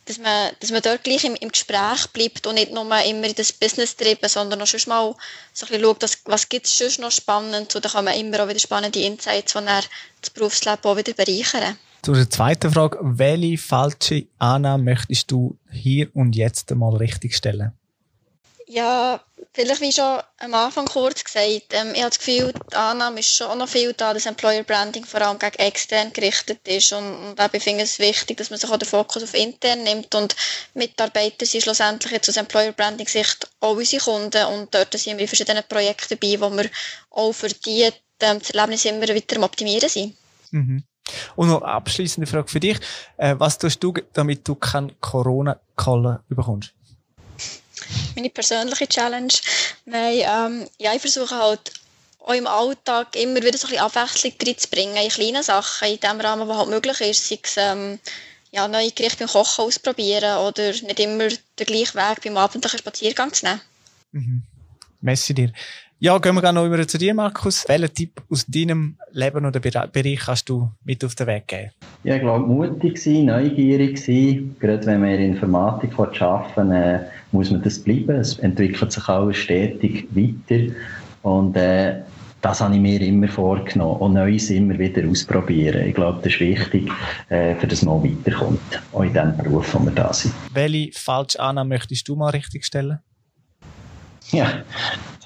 dass 0.09 0.19
man, 0.19 0.53
dass 0.61 0.71
man 0.71 0.81
dort 0.83 1.05
gleich 1.05 1.25
im, 1.25 1.35
im 1.35 1.51
Gespräch 1.51 2.07
bleibt 2.13 2.47
und 2.47 2.55
nicht 2.55 2.73
nur 2.73 2.83
immer 2.83 3.05
in 3.05 3.35
das 3.35 3.53
Business 3.53 3.95
treiben, 3.95 4.29
sondern 4.29 4.63
auch 4.63 4.67
schon 4.67 4.81
mal 4.87 5.15
so 5.53 5.67
ein 5.67 5.69
bisschen 5.69 5.83
schaut, 5.83 6.03
was, 6.03 6.19
was 6.25 6.49
gibt 6.49 6.67
es 6.67 6.77
schon 6.77 7.03
noch 7.03 7.11
spannend 7.11 7.75
und 7.75 7.85
dann 7.85 7.93
kann 7.93 8.05
man 8.07 8.19
immer 8.19 8.43
auch 8.43 8.49
wieder 8.49 8.59
spannende 8.59 9.01
Insights, 9.01 9.53
die 9.53 9.59
dann 9.65 9.85
das 10.21 10.31
Berufsleben 10.31 10.85
auch 10.85 10.97
wieder 10.97 11.13
bereichern. 11.13 11.77
Zu 12.03 12.15
der 12.15 12.31
zweiten 12.31 12.73
Frage, 12.73 12.99
welche 13.03 13.59
falsche 13.59 14.27
Annahme 14.39 14.85
möchtest 14.85 15.31
du 15.31 15.59
hier 15.71 16.09
und 16.15 16.35
jetzt 16.35 16.73
einmal 16.73 16.97
richtigstellen? 16.97 17.73
Ja, 18.67 19.21
vielleicht 19.59 19.81
wie 19.81 19.93
schon 19.93 20.21
am 20.39 20.55
Anfang 20.55 20.87
kurz 20.87 21.25
gesagt, 21.25 21.73
ähm, 21.73 21.93
ich 21.93 22.01
habe 22.01 22.11
das 22.11 22.19
Gefühl, 22.19 22.53
die 22.71 22.77
Annahme 22.77 23.19
ist 23.19 23.35
schon 23.35 23.59
noch 23.59 23.69
viel 23.69 23.93
da, 23.93 24.15
dass 24.15 24.27
Employer 24.27 24.63
Branding 24.63 25.05
vor 25.05 25.21
allem 25.21 25.39
gegen 25.39 25.57
extern 25.57 26.13
gerichtet 26.13 26.61
ist 26.69 26.93
und, 26.93 27.05
und 27.05 27.41
ich 27.53 27.63
finde 27.63 27.83
es 27.83 27.99
wichtig, 27.99 28.37
dass 28.37 28.51
man 28.51 28.59
sich 28.61 28.71
auch 28.71 28.77
den 28.77 28.89
Fokus 28.89 29.25
auf 29.25 29.35
intern 29.35 29.83
nimmt 29.83 30.15
und 30.15 30.37
Mitarbeiter 30.75 31.45
sind 31.45 31.63
schlussendlich 31.63 32.13
jetzt 32.13 32.29
aus 32.29 32.37
Employer 32.37 32.71
Branding 32.71 33.09
Sicht 33.09 33.51
auch 33.59 33.77
unsere 33.77 34.03
Kunden 34.03 34.47
und 34.47 34.73
dort 34.73 34.93
sind 34.93 35.17
wir 35.17 35.23
in 35.23 35.29
verschiedenen 35.29 35.65
Projekten 35.69 36.17
dabei, 36.21 36.41
wo 36.41 36.57
wir 36.57 36.71
auch 37.11 37.33
für 37.33 37.49
die 37.49 37.91
ähm, 38.21 38.39
das 38.39 38.51
Erlebnis 38.51 38.85
immer 38.85 39.09
weiter 39.09 39.37
am 39.37 39.43
Optimieren 39.43 39.89
sind. 39.89 40.17
Mhm. 40.53 40.85
Und 41.35 41.49
noch 41.49 41.63
abschließende 41.63 42.29
Frage 42.29 42.49
für 42.49 42.61
dich. 42.61 42.79
Äh, 43.17 43.35
was 43.39 43.59
tust 43.59 43.83
du, 43.83 43.95
damit 44.13 44.47
du 44.47 44.55
keinen 44.55 45.01
Corona-Call 45.01 46.21
bekommst? 46.29 46.75
Meine 48.15 48.31
persönliche 48.31 48.89
Challenge. 48.89 49.33
Nein, 49.85 50.23
ähm, 50.27 50.69
ja, 50.79 50.95
ich 50.95 51.01
versuche 51.01 51.37
halt 51.37 51.73
auch 52.21 52.35
im 52.35 52.47
Alltag 52.47 53.17
immer 53.17 53.37
wieder 53.37 53.57
so 53.57 53.67
ein 53.67 53.71
bisschen 53.71 53.85
Abwechslung 53.85 54.33
reinzubringen, 54.45 54.97
in 54.97 55.11
kleinen 55.11 55.43
Sachen, 55.43 55.89
in 55.89 56.01
dem 56.01 56.21
Rahmen, 56.21 56.49
was 56.49 56.59
halt 56.59 56.69
möglich 56.69 57.01
ist, 57.01 57.29
sei 57.29 57.39
es 57.43 57.57
ähm, 57.57 57.99
ja, 58.51 58.69
neue 58.69 58.91
Gerichte 58.93 59.19
beim 59.19 59.29
Kochen 59.29 59.65
ausprobieren 59.65 60.39
oder 60.39 60.71
nicht 60.71 61.01
immer 61.01 61.29
den 61.29 61.67
gleichen 61.67 61.95
Weg 61.95 62.23
beim 62.23 62.37
abendlichen 62.37 62.79
Spaziergang 62.79 63.33
zu 63.33 63.47
nehmen. 63.47 63.61
Mhm. 64.13 64.43
Messi 65.01 65.35
dir. 65.35 65.53
Ja, 66.01 66.17
gehen 66.19 66.37
wir 66.37 66.43
gerne 66.43 66.61
noch 66.61 66.67
über 66.67 66.87
zu 66.87 66.97
dir, 66.97 67.13
Markus. 67.13 67.65
Welchen 67.67 67.93
Tipp 67.93 68.23
aus 68.31 68.47
deinem 68.47 68.97
Leben 69.11 69.45
oder 69.45 69.59
Bereich 69.59 70.21
kannst 70.21 70.49
du 70.49 70.71
mit 70.85 71.05
auf 71.05 71.17
den 71.17 71.27
Weg 71.27 71.49
geben? 71.49 71.71
Ja, 72.05 72.15
ich 72.15 72.21
glaube, 72.21 72.47
mutig 72.47 73.03
sein, 73.03 73.25
neugierig 73.25 73.99
sein. 73.99 74.55
Gerade 74.61 74.87
wenn 74.87 75.01
man 75.01 75.11
in 75.11 75.33
Informatik 75.33 75.99
arbeiten 75.99 76.71
äh, 76.71 77.01
muss 77.33 77.51
man 77.51 77.65
das 77.65 77.81
bleiben. 77.81 78.15
Es 78.15 78.39
entwickelt 78.39 78.93
sich 78.93 79.09
alles 79.09 79.39
stetig 79.39 80.07
weiter. 80.13 80.73
Und 81.23 81.57
äh, 81.57 81.97
das 82.43 82.61
habe 82.61 82.77
ich 82.77 82.81
mir 82.81 83.01
immer 83.01 83.27
vorgenommen. 83.27 83.99
Und 84.01 84.13
Neues 84.13 84.51
immer 84.51 84.79
wieder 84.79 85.05
ausprobieren. 85.09 85.85
Ich 85.85 85.97
glaube, 85.97 86.21
das 86.23 86.33
ist 86.33 86.39
wichtig, 86.39 86.93
äh, 87.29 87.57
für 87.57 87.67
das 87.67 87.83
man 87.83 88.05
weiterkommt. 88.05 88.61
Auch 88.93 89.03
in 89.03 89.15
dem 89.15 89.37
Beruf, 89.37 89.75
wo 89.75 89.81
wir 89.81 89.91
da 89.91 90.13
sind. 90.13 90.33
Welche 90.53 90.93
falsche 90.97 91.41
Annahme 91.41 91.71
möchtest 91.71 92.07
du 92.07 92.15
mal 92.15 92.31
richtigstellen? 92.31 93.01
Ja, 94.31 94.63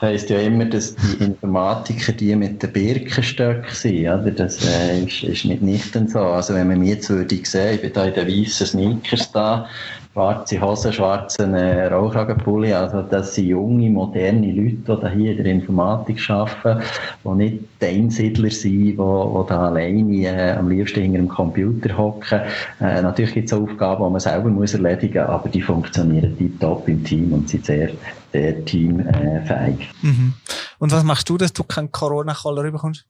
heisst 0.03 0.31
ja 0.31 0.39
immer, 0.39 0.65
dass 0.65 0.95
die 0.95 1.25
Informatiker 1.25 2.13
die 2.13 2.35
mit 2.37 2.63
den 2.63 2.73
Birkenstöcken 2.73 3.75
sind. 3.75 4.09
Oder? 4.09 4.31
Das 4.31 4.65
äh, 4.65 5.05
ist, 5.05 5.45
nicht 5.45 5.95
so. 6.11 6.19
Also 6.19 6.55
wenn 6.55 6.69
man 6.69 6.81
mir 6.81 6.95
jetzt 6.95 7.09
würde 7.09 7.35
sehen, 7.45 7.75
ich 7.77 7.81
bin 7.81 7.93
da 7.93 8.05
in 8.05 8.15
den 8.15 8.29
weißen 8.29 8.67
Sneakers 8.67 9.33
da, 9.33 9.69
schwarze 10.13 10.61
Hose, 10.61 10.93
schwarzen 10.93 11.55
äh, 11.55 11.87
Rollkragenpulli. 11.87 12.73
Also 12.73 13.03
das 13.03 13.35
sind 13.35 13.47
junge, 13.47 13.89
moderne 13.89 14.53
Leute, 14.53 15.01
die 15.03 15.19
hier 15.19 15.33
in 15.33 15.45
der 15.45 15.53
Informatik 15.53 16.29
arbeiten, 16.29 16.83
die 17.25 17.29
nicht 17.31 17.65
die 17.81 17.87
Einsiedler 17.87 18.51
sind, 18.51 18.73
die, 18.73 18.93
die 18.93 18.97
da 18.97 19.69
alleine 19.69 20.27
äh, 20.27 20.53
am 20.53 20.69
liebsten 20.69 21.03
hinter 21.03 21.19
dem 21.19 21.29
Computer 21.29 21.97
hocken. 21.97 22.41
Äh, 22.81 23.01
natürlich 23.03 23.35
gibt 23.35 23.51
es 23.51 23.59
Aufgaben, 23.59 24.05
die 24.05 24.11
man 24.11 24.21
selber 24.21 24.51
muss 24.51 24.75
erledigen 24.75 25.23
muss, 25.23 25.31
aber 25.31 25.49
die 25.49 25.63
funktionieren 25.63 26.37
tiptop 26.37 26.87
im 26.89 27.03
Team 27.05 27.33
und 27.33 27.49
sind 27.49 27.65
sehr, 27.65 27.91
sehr 28.33 28.65
teamfähig. 28.65 29.89
Mhm. 30.03 30.35
Und 30.79 30.93
was 30.93 31.05
machst 31.05 31.29
du, 31.31 31.39
dass 31.39 31.53
du 31.53 31.65
keinen 31.65 31.91
Corona-Caller 31.91 32.71
bekommst? 32.71 33.07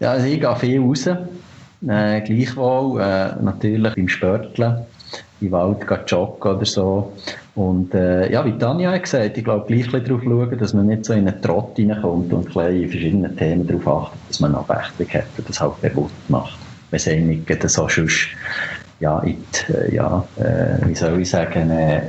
Ja, 0.00 0.12
also 0.12 0.26
ich 0.26 0.40
gehe 0.40 0.56
viel 0.56 0.80
raus. 0.80 1.06
Äh, 1.06 2.20
gleichwohl, 2.22 3.00
äh, 3.00 3.36
natürlich 3.42 3.94
beim 3.94 4.08
Spörteln 4.08 4.86
in 5.40 5.48
den 5.48 5.52
Wald 5.52 5.86
joggen 6.06 6.56
oder 6.56 6.64
so. 6.64 7.12
Und 7.54 7.94
äh, 7.94 8.30
ja, 8.30 8.44
wie 8.44 8.58
Tanja 8.58 8.92
hat 8.92 9.02
gesagt, 9.02 9.36
ich 9.36 9.44
glaube, 9.44 9.66
gleich 9.66 9.86
darauf 9.88 10.22
schauen, 10.22 10.58
dass 10.58 10.74
man 10.74 10.86
nicht 10.86 11.04
so 11.04 11.12
in 11.12 11.28
einen 11.28 11.40
Trott 11.40 11.78
reinkommt 11.78 12.32
und 12.32 12.54
in 12.56 12.88
verschiedenen 12.88 13.36
Themen 13.36 13.66
darauf 13.66 13.88
achtet, 13.88 14.20
dass 14.28 14.40
man 14.40 14.54
Abwechslung 14.54 15.08
hat 15.08 15.24
und 15.38 15.48
das 15.48 15.60
halt 15.60 15.80
bewusst 15.80 16.14
macht. 16.28 16.58
Es 16.90 17.08
einem 17.08 17.28
nicht 17.28 17.68
so 17.68 17.88
sonst, 17.88 18.28
ja, 19.00 19.18
in 19.20 19.68
äh, 19.68 19.94
ja 19.94 20.24
äh, 20.36 20.86
wie 20.86 20.94
soll 20.94 21.20
ich 21.20 21.30
sagen, 21.30 21.70
äh, 21.70 22.02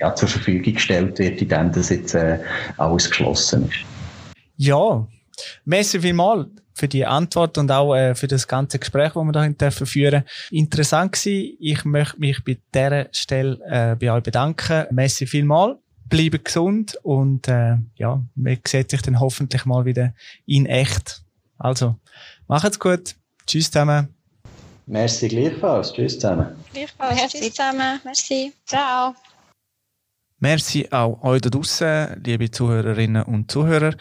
ja, 0.00 0.14
zur 0.14 0.28
Verfügung 0.28 0.74
gestellt 0.74 1.18
wird, 1.18 1.40
indem 1.40 1.72
das 1.72 1.90
jetzt 1.90 2.14
äh, 2.14 2.38
alles 2.76 3.08
geschlossen 3.08 3.68
ist. 3.68 3.84
Ja, 4.56 5.06
merci 5.64 6.00
vielmals 6.00 6.48
für 6.74 6.88
die 6.88 7.04
Antwort 7.04 7.58
und 7.58 7.70
auch 7.70 7.94
äh, 7.94 8.14
für 8.14 8.28
das 8.28 8.48
ganze 8.48 8.78
Gespräch, 8.78 9.12
das 9.12 9.24
wir 9.24 9.32
da 9.32 9.48
dürfen 9.48 9.86
führen. 9.86 10.24
Interessant 10.50 11.12
gewesen. 11.12 11.56
Ich 11.60 11.84
möchte 11.84 12.18
mich 12.18 12.42
bei 12.44 12.58
dieser 12.74 13.08
Stelle 13.12 13.58
äh, 13.66 13.96
bei 13.96 14.12
euch 14.12 14.22
bedanken. 14.22 14.86
Merci 14.90 15.26
vielmal. 15.26 15.78
Bleibt 16.08 16.44
gesund 16.44 16.96
und 17.02 17.48
äh, 17.48 17.76
ja, 17.96 18.22
man 18.34 18.58
sieht 18.66 18.90
sich 18.90 19.02
dann 19.02 19.20
hoffentlich 19.20 19.64
mal 19.64 19.84
wieder 19.84 20.14
in 20.46 20.66
echt. 20.66 21.22
Also, 21.58 21.96
macht's 22.48 22.78
gut. 22.78 23.14
Tschüss 23.46 23.70
zusammen. 23.70 24.08
Merci 24.86 25.28
gleichfalls. 25.28 25.92
Tschüss 25.92 26.14
zusammen. 26.14 26.48
Gleichfalls. 26.72 27.16
Merci. 27.16 27.38
Tschüss 27.38 27.54
zusammen. 27.54 28.00
Merci. 28.04 28.52
Ciao. 28.66 29.14
Merci 30.38 30.88
auch 30.90 31.22
euch 31.22 31.40
da 31.40 31.50
draussen, 31.50 32.20
liebe 32.24 32.50
Zuhörerinnen 32.50 33.22
und 33.22 33.50
Zuhörer. 33.50 33.94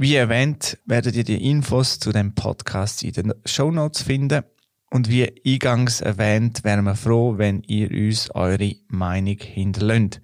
Wie 0.00 0.14
erwähnt, 0.14 0.78
werdet 0.86 1.14
ihr 1.14 1.24
die 1.24 1.50
Infos 1.50 1.98
zu 1.98 2.10
dem 2.10 2.34
Podcast 2.34 3.02
in 3.02 3.12
den 3.12 3.34
Show 3.44 3.70
Notes 3.70 4.00
finden. 4.00 4.44
Und 4.90 5.10
wie 5.10 5.30
eingangs 5.46 6.00
erwähnt, 6.00 6.64
wären 6.64 6.86
wir 6.86 6.94
froh, 6.94 7.36
wenn 7.36 7.62
ihr 7.66 7.90
uns 7.90 8.34
eure 8.34 8.76
Meinung 8.88 9.36
hinterlönt. 9.38 10.22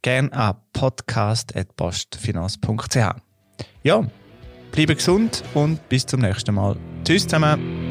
Gern 0.00 0.30
an 0.30 0.56
podcast.postfinanz.ch. 0.72 2.96
Ja, 3.82 4.10
bleibe 4.72 4.96
gesund 4.96 5.44
und 5.52 5.86
bis 5.90 6.06
zum 6.06 6.22
nächsten 6.22 6.54
Mal. 6.54 6.78
Tschüss 7.04 7.24
zusammen. 7.24 7.89